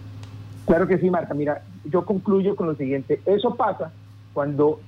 Claro 0.66 0.86
que 0.86 0.98
sí, 0.98 1.08
Marta. 1.08 1.32
Mira, 1.32 1.62
yo 1.84 2.04
concluyo 2.04 2.56
con 2.56 2.66
lo 2.66 2.74
siguiente. 2.74 3.20
Eso 3.24 3.54
pasa 3.54 3.92
cuando 4.34 4.80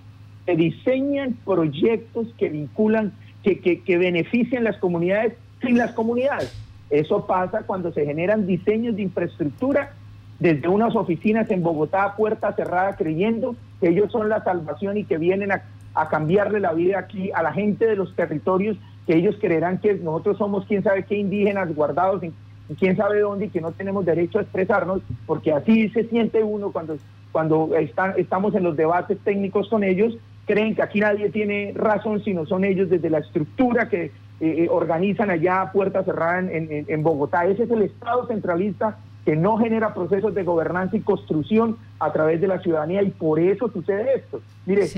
se 0.45 0.57
diseñan 0.57 1.39
proyectos 1.45 2.27
que 2.37 2.51
vinculan 2.51 3.13
que, 3.42 3.81
que, 3.81 3.98
beneficien 3.98 4.64
las 4.64 4.77
comunidades 4.79 5.35
sin 5.61 5.79
las 5.79 5.92
comunidades. 5.92 6.53
Eso 6.90 7.27
pasa 7.27 7.62
cuando 7.66 7.92
se 7.92 8.05
generan 8.05 8.46
diseños 8.46 8.96
de 8.96 9.03
infraestructura 9.03 9.92
desde 10.38 10.68
unas 10.68 10.94
oficinas 10.94 11.51
en 11.51 11.62
Bogotá 11.62 12.14
puerta 12.16 12.53
cerrada 12.53 12.96
creyendo 12.96 13.57
que 13.81 13.88
ellos 13.88 14.11
son 14.12 14.29
la 14.29 14.42
salvación 14.44 14.96
y 14.96 15.05
que 15.05 15.18
vienen 15.18 15.53
a, 15.53 15.62
a, 15.94 16.09
cambiarle 16.09 16.61
la 16.61 16.72
vida 16.72 16.98
aquí 16.98 17.31
a 17.33 17.42
la 17.42 17.53
gente 17.53 17.87
de 17.87 17.96
los 17.96 18.14
territorios, 18.14 18.77
que 19.07 19.16
ellos 19.16 19.37
creerán 19.40 19.79
que 19.79 19.94
nosotros 19.94 20.38
somos 20.38 20.64
quién 20.66 20.83
sabe 20.83 21.05
qué 21.05 21.16
indígenas 21.16 21.74
guardados 21.74 22.22
en, 22.22 22.33
quién 22.79 22.96
sabe 22.96 23.20
dónde 23.20 23.46
y 23.46 23.51
que 23.51 23.61
no 23.61 23.72
tenemos 23.72 24.05
derecho 24.05 24.38
a 24.38 24.42
expresarnos, 24.42 25.01
porque 25.27 25.53
así 25.53 25.88
se 25.90 26.05
siente 26.05 26.42
uno 26.44 26.70
cuando, 26.70 26.98
cuando 27.33 27.70
están, 27.77 28.14
estamos 28.16 28.55
en 28.55 28.64
los 28.64 28.77
debates 28.77 29.18
técnicos 29.24 29.68
con 29.68 29.85
ellos 29.85 30.16
creen 30.49 30.75
que 30.75 30.83
aquí 30.83 30.99
nadie 30.99 31.29
tiene 31.29 31.73
razón, 31.77 32.25
sino 32.25 32.47
son 32.47 32.65
ellos 32.65 32.89
desde 32.89 33.11
la 33.11 33.19
estructura 33.19 33.89
que 33.89 34.07
eh, 34.07 34.11
eh, 34.41 34.69
organizan 34.71 35.31
allá 35.31 35.71
puerta 35.73 36.03
cerrada 36.05 36.41
en, 36.41 36.87
en, 36.89 37.03
Bogotá. 37.03 37.45
Ese 37.45 37.65
es 37.65 37.71
el 37.71 37.83
Estado 37.83 38.27
centralista 38.27 38.99
que 39.27 39.37
no 39.37 39.59
genera 39.59 39.93
procesos 39.93 40.35
de 40.35 40.45
gobernanza 40.45 40.97
y 40.97 41.01
construcción 41.01 41.77
a 42.01 42.13
través 42.13 42.41
de 42.41 42.49
la 42.49 42.61
ciudadanía 42.61 43.03
y 43.03 43.11
por 43.11 43.39
eso 43.39 43.71
sucede 43.71 44.15
esto. 44.15 44.41
Mire, 44.65 44.89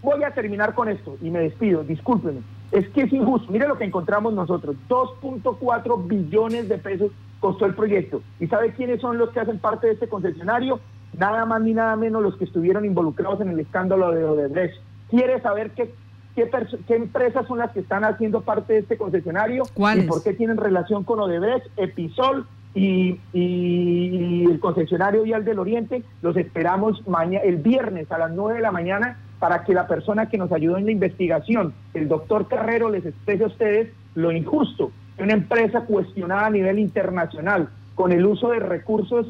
voy 0.00 0.22
a 0.22 0.30
terminar 0.30 0.74
con 0.74 0.88
esto 0.88 1.16
y 1.20 1.28
me 1.28 1.40
despido, 1.40 1.82
discúlpenme. 1.82 2.42
Es 2.70 2.88
que 2.90 3.02
es 3.02 3.12
injusto. 3.12 3.50
Mire 3.50 3.66
lo 3.66 3.78
que 3.78 3.84
encontramos 3.84 4.32
nosotros. 4.32 4.76
2.4 4.88 6.06
billones 6.06 6.68
de 6.68 6.78
pesos 6.78 7.10
costó 7.40 7.66
el 7.66 7.74
proyecto. 7.74 8.22
¿Y 8.38 8.46
sabe 8.46 8.74
quiénes 8.74 9.00
son 9.00 9.18
los 9.18 9.30
que 9.30 9.40
hacen 9.40 9.58
parte 9.58 9.88
de 9.88 9.94
este 9.94 10.08
concesionario? 10.08 10.78
Nada 11.18 11.44
más 11.46 11.60
ni 11.62 11.74
nada 11.74 11.96
menos 11.96 12.22
los 12.22 12.36
que 12.36 12.44
estuvieron 12.44 12.84
involucrados 12.84 13.40
en 13.40 13.48
el 13.48 13.58
escándalo 13.58 14.12
de 14.12 14.24
Odebrecht 14.24 14.80
quiere 15.10 15.40
saber 15.40 15.72
qué, 15.72 15.92
qué, 16.34 16.94
empresas 16.94 17.46
son 17.46 17.58
las 17.58 17.72
que 17.72 17.80
están 17.80 18.04
haciendo 18.04 18.42
parte 18.42 18.74
de 18.74 18.78
este 18.80 18.96
concesionario 18.96 19.64
y 19.96 20.02
por 20.02 20.22
qué 20.22 20.32
tienen 20.32 20.56
relación 20.56 21.04
con 21.04 21.20
Odebrecht, 21.20 21.66
Episol 21.76 22.46
y, 22.74 23.18
el 23.34 24.60
concesionario 24.60 25.22
Vial 25.22 25.44
del 25.44 25.58
Oriente. 25.58 26.02
Los 26.22 26.36
esperamos 26.36 27.06
mañana, 27.06 27.44
el 27.44 27.56
viernes 27.56 28.10
a 28.12 28.18
las 28.18 28.30
9 28.30 28.54
de 28.54 28.62
la 28.62 28.72
mañana 28.72 29.18
para 29.38 29.64
que 29.64 29.74
la 29.74 29.86
persona 29.86 30.28
que 30.28 30.38
nos 30.38 30.52
ayudó 30.52 30.76
en 30.76 30.86
la 30.86 30.92
investigación, 30.92 31.74
el 31.94 32.08
doctor 32.08 32.46
Carrero, 32.46 32.90
les 32.90 33.06
exprese 33.06 33.44
a 33.44 33.48
ustedes 33.48 33.88
lo 34.14 34.32
injusto 34.32 34.92
de 35.16 35.24
una 35.24 35.32
empresa 35.32 35.82
cuestionada 35.82 36.46
a 36.46 36.50
nivel 36.50 36.78
internacional 36.78 37.68
con 37.94 38.12
el 38.12 38.24
uso 38.24 38.50
de 38.50 38.60
recursos 38.60 39.26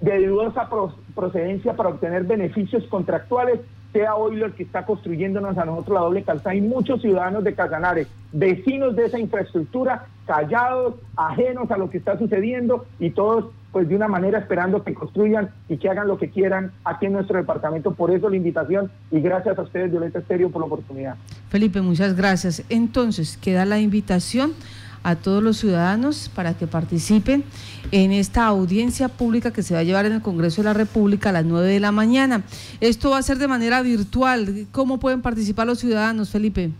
de 0.00 0.26
dudosa 0.26 0.68
procedencia 1.14 1.74
para 1.74 1.88
obtener 1.88 2.24
beneficios 2.24 2.84
contractuales 2.88 3.60
sea 3.92 4.14
hoy 4.14 4.40
el 4.42 4.52
que 4.52 4.62
está 4.62 4.84
construyéndonos 4.84 5.56
a 5.56 5.64
nosotros 5.64 5.94
la 5.94 6.00
doble 6.00 6.22
calzada. 6.22 6.50
Hay 6.50 6.60
muchos 6.60 7.00
ciudadanos 7.00 7.44
de 7.44 7.54
Casanares, 7.54 8.06
vecinos 8.32 8.94
de 8.96 9.06
esa 9.06 9.18
infraestructura, 9.18 10.06
callados, 10.26 10.94
ajenos 11.16 11.70
a 11.70 11.78
lo 11.78 11.88
que 11.88 11.98
está 11.98 12.18
sucediendo 12.18 12.86
y 12.98 13.10
todos 13.10 13.46
pues 13.72 13.88
de 13.88 13.94
una 13.94 14.08
manera 14.08 14.38
esperando 14.38 14.82
que 14.82 14.94
construyan 14.94 15.50
y 15.68 15.76
que 15.76 15.90
hagan 15.90 16.08
lo 16.08 16.18
que 16.18 16.30
quieran 16.30 16.72
aquí 16.84 17.06
en 17.06 17.12
nuestro 17.12 17.36
departamento. 17.36 17.92
Por 17.92 18.10
eso 18.10 18.30
la 18.30 18.36
invitación 18.36 18.90
y 19.10 19.20
gracias 19.20 19.58
a 19.58 19.62
ustedes, 19.62 19.90
Violeta 19.90 20.20
Estéreo, 20.20 20.50
por 20.50 20.62
la 20.62 20.66
oportunidad. 20.66 21.16
Felipe, 21.50 21.80
muchas 21.82 22.16
gracias. 22.16 22.64
Entonces, 22.70 23.36
queda 23.36 23.64
la 23.66 23.78
invitación 23.78 24.52
a 25.10 25.16
todos 25.16 25.42
los 25.42 25.58
ciudadanos 25.58 26.30
para 26.34 26.54
que 26.54 26.66
participen 26.66 27.44
en 27.92 28.12
esta 28.12 28.46
audiencia 28.46 29.08
pública 29.08 29.52
que 29.52 29.62
se 29.62 29.74
va 29.74 29.80
a 29.80 29.84
llevar 29.84 30.06
en 30.06 30.12
el 30.12 30.22
Congreso 30.22 30.62
de 30.62 30.66
la 30.66 30.74
República 30.74 31.30
a 31.30 31.32
las 31.32 31.44
9 31.44 31.66
de 31.66 31.80
la 31.80 31.92
mañana. 31.92 32.42
Esto 32.80 33.10
va 33.10 33.18
a 33.18 33.22
ser 33.22 33.38
de 33.38 33.48
manera 33.48 33.82
virtual. 33.82 34.66
¿Cómo 34.72 34.98
pueden 34.98 35.22
participar 35.22 35.66
los 35.66 35.78
ciudadanos, 35.78 36.30
Felipe? 36.30 36.70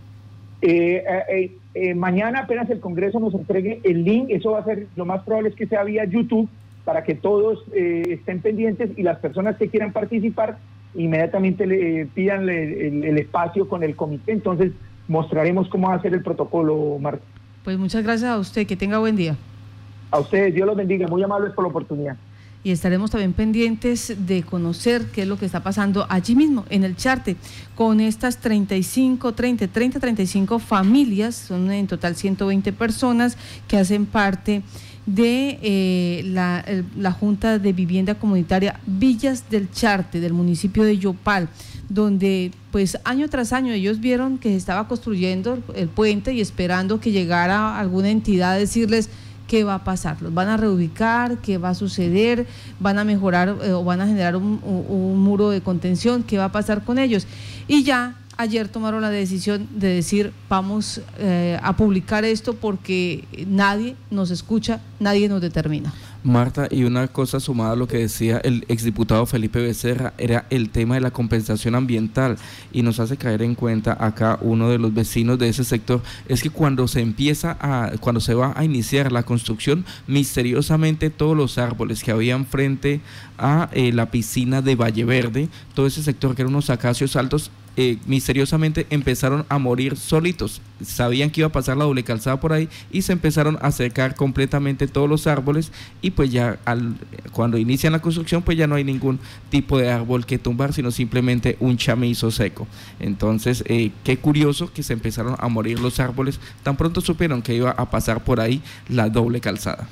Eh, 0.61 1.03
eh, 1.31 1.51
eh, 1.73 1.95
mañana 1.95 2.39
apenas 2.39 2.69
el 2.69 2.79
Congreso 2.79 3.19
nos 3.19 3.33
entregue 3.33 3.79
el 3.83 4.03
link, 4.03 4.29
eso 4.29 4.51
va 4.51 4.59
a 4.59 4.65
ser, 4.65 4.87
lo 4.95 5.05
más 5.05 5.23
probable 5.23 5.49
es 5.49 5.55
que 5.55 5.67
sea 5.67 5.83
vía 5.83 6.03
YouTube, 6.03 6.49
para 6.89 7.03
que 7.03 7.13
todos 7.13 7.63
eh, 7.73 8.03
estén 8.07 8.41
pendientes 8.41 8.89
y 8.97 9.03
las 9.03 9.19
personas 9.19 9.57
que 9.57 9.67
quieran 9.69 9.93
participar 9.93 10.57
inmediatamente 10.95 11.67
le 11.67 12.07
pidan 12.07 12.49
el, 12.49 13.15
espacio 13.19 13.69
con 13.69 13.83
el 13.83 13.95
comité. 13.95 14.31
Entonces 14.31 14.71
mostraremos 15.07 15.69
cómo 15.69 15.89
va 15.89 15.93
a 15.93 16.01
ser 16.01 16.15
el 16.15 16.23
protocolo. 16.23 16.97
Pues 17.69 17.77
muchas 17.77 18.03
gracias 18.03 18.31
a 18.31 18.39
usted, 18.39 18.65
que 18.65 18.75
tenga 18.75 18.97
buen 18.97 19.15
día. 19.15 19.35
A 20.09 20.17
ustedes, 20.17 20.55
Dios 20.55 20.65
los 20.65 20.75
bendiga, 20.75 21.07
muy 21.07 21.21
amables 21.21 21.53
por 21.53 21.65
la 21.65 21.69
oportunidad. 21.69 22.17
Y 22.61 22.71
estaremos 22.71 23.11
también 23.11 23.31
pendientes 23.31 24.13
de 24.27 24.43
conocer 24.43 25.05
qué 25.13 25.21
es 25.21 25.27
lo 25.27 25.37
que 25.37 25.45
está 25.45 25.63
pasando 25.63 26.05
allí 26.09 26.35
mismo, 26.35 26.65
en 26.69 26.83
el 26.83 26.97
Charte, 26.97 27.37
con 27.75 28.01
estas 28.01 28.37
35, 28.37 29.33
30, 29.33 29.67
30, 29.69 29.99
35 29.99 30.59
familias, 30.59 31.35
son 31.35 31.71
en 31.71 31.87
total 31.87 32.17
120 32.17 32.73
personas 32.73 33.37
que 33.67 33.77
hacen 33.77 34.05
parte 34.05 34.61
de 35.05 35.57
eh, 35.61 36.21
la, 36.25 36.65
la, 36.97 37.11
Junta 37.11 37.57
de 37.57 37.73
Vivienda 37.73 38.15
Comunitaria 38.15 38.79
Villas 38.85 39.49
del 39.49 39.71
Charte, 39.71 40.19
del 40.19 40.33
municipio 40.33 40.83
de 40.83 40.97
Yopal, 40.97 41.49
donde 41.87 42.51
pues 42.71 42.99
año 43.05 43.27
tras 43.29 43.53
año 43.53 43.73
ellos 43.73 43.99
vieron 44.01 44.37
que 44.37 44.49
se 44.49 44.57
estaba 44.57 44.87
construyendo 44.87 45.63
el 45.75 45.87
puente 45.87 46.33
y 46.33 46.41
esperando 46.41 46.99
que 46.99 47.11
llegara 47.11 47.79
alguna 47.79 48.09
entidad 48.09 48.51
a 48.51 48.57
decirles 48.57 49.09
qué 49.49 49.65
va 49.65 49.73
a 49.73 49.83
pasar, 49.83 50.21
los 50.21 50.33
van 50.33 50.47
a 50.47 50.55
reubicar, 50.55 51.39
qué 51.39 51.57
va 51.57 51.69
a 51.69 51.75
suceder, 51.75 52.45
van 52.79 52.99
a 52.99 53.03
mejorar 53.03 53.57
eh, 53.63 53.73
o 53.73 53.83
van 53.83 53.99
a 53.99 54.07
generar 54.07 54.35
un, 54.35 54.61
un 54.63 55.19
muro 55.19 55.49
de 55.49 55.59
contención, 55.59 56.23
qué 56.23 56.37
va 56.37 56.45
a 56.45 56.51
pasar 56.51 56.85
con 56.85 56.99
ellos. 56.99 57.27
Y 57.67 57.83
ya 57.83 58.15
ayer 58.39 58.69
tomaron 58.69 59.01
la 59.01 59.09
decisión 59.09 59.67
de 59.75 59.89
decir 59.89 60.31
vamos 60.47 61.01
eh, 61.17 61.59
a 61.61 61.75
publicar 61.75 62.23
esto 62.23 62.53
porque 62.53 63.25
nadie 63.47 63.97
nos 64.11 64.31
escucha, 64.31 64.79
nadie 64.99 65.27
nos 65.27 65.41
determina. 65.41 65.93
Marta, 66.23 66.67
y 66.69 66.83
una 66.83 67.07
cosa 67.07 67.39
sumada 67.39 67.71
a 67.71 67.75
lo 67.75 67.87
que 67.87 67.97
decía 67.97 68.39
el 68.43 68.65
exdiputado 68.67 69.25
Felipe 69.25 69.61
Becerra, 69.61 70.13
era 70.17 70.45
el 70.49 70.69
tema 70.69 70.95
de 70.95 71.01
la 71.01 71.11
compensación 71.11 71.75
ambiental 71.75 72.37
y 72.73 72.81
nos 72.81 72.99
hace 72.99 73.17
caer 73.17 73.41
en 73.41 73.55
cuenta 73.55 73.97
acá 73.99 74.37
uno 74.41 74.69
de 74.69 74.79
los 74.79 74.93
vecinos 74.93 75.39
de 75.39 75.49
ese 75.49 75.63
sector, 75.63 76.01
es 76.27 76.43
que 76.43 76.49
cuando 76.49 76.87
se 76.87 77.01
empieza 77.01 77.57
a, 77.61 77.91
cuando 77.99 78.19
se 78.19 78.33
va 78.33 78.53
a 78.55 78.65
iniciar 78.65 79.11
la 79.11 79.23
construcción, 79.23 79.85
misteriosamente 80.07 81.09
todos 81.09 81.37
los 81.37 81.57
árboles 81.57 82.03
que 82.03 82.11
habían 82.11 82.45
frente 82.45 83.01
a 83.37 83.69
eh, 83.71 83.93
la 83.93 84.11
piscina 84.11 84.61
de 84.61 84.75
Valle 84.75 85.05
Verde, 85.05 85.49
todo 85.73 85.87
ese 85.87 86.03
sector 86.03 86.35
que 86.35 86.41
eran 86.41 86.53
unos 86.53 86.69
acacios 86.69 87.15
altos, 87.15 87.51
eh, 87.81 87.97
misteriosamente 88.07 88.87
empezaron 88.89 89.45
a 89.47 89.57
morir 89.57 89.95
solitos. 89.95 90.61
Sabían 90.83 91.29
que 91.29 91.39
iba 91.39 91.47
a 91.47 91.51
pasar 91.53 91.77
la 91.77 91.85
doble 91.85 92.03
calzada 92.03 92.37
por 92.37 92.51
ahí 92.51 92.67
y 92.91 93.03
se 93.03 93.13
empezaron 93.13 93.57
a 93.61 93.71
secar 93.71 94.15
completamente 94.15 94.85
todos 94.89 95.09
los 95.09 95.27
árboles 95.27 95.71
y 96.01 96.11
pues 96.11 96.29
ya 96.29 96.59
cuando 97.31 97.57
inician 97.57 97.93
la 97.93 98.01
construcción 98.01 98.41
pues 98.41 98.57
ya 98.57 98.67
no 98.67 98.75
hay 98.75 98.83
ningún 98.83 99.17
tipo 99.49 99.77
de 99.77 99.89
árbol 99.89 100.25
que 100.25 100.37
tumbar, 100.37 100.73
sino 100.73 100.91
simplemente 100.91 101.55
un 101.61 101.77
chamizo 101.77 102.31
seco. 102.31 102.67
Entonces, 102.99 103.63
eh, 103.65 103.91
qué 104.03 104.17
curioso 104.17 104.73
que 104.73 104.83
se 104.83 104.91
empezaron 104.91 105.37
a 105.39 105.47
morir 105.47 105.79
los 105.79 106.01
árboles 106.01 106.41
tan 106.63 106.75
pronto 106.75 106.99
supieron 106.99 107.41
que 107.41 107.55
iba 107.55 107.71
a 107.71 107.89
pasar 107.89 108.25
por 108.25 108.41
ahí 108.41 108.61
la 108.89 109.09
doble 109.09 109.39
calzada. 109.39 109.87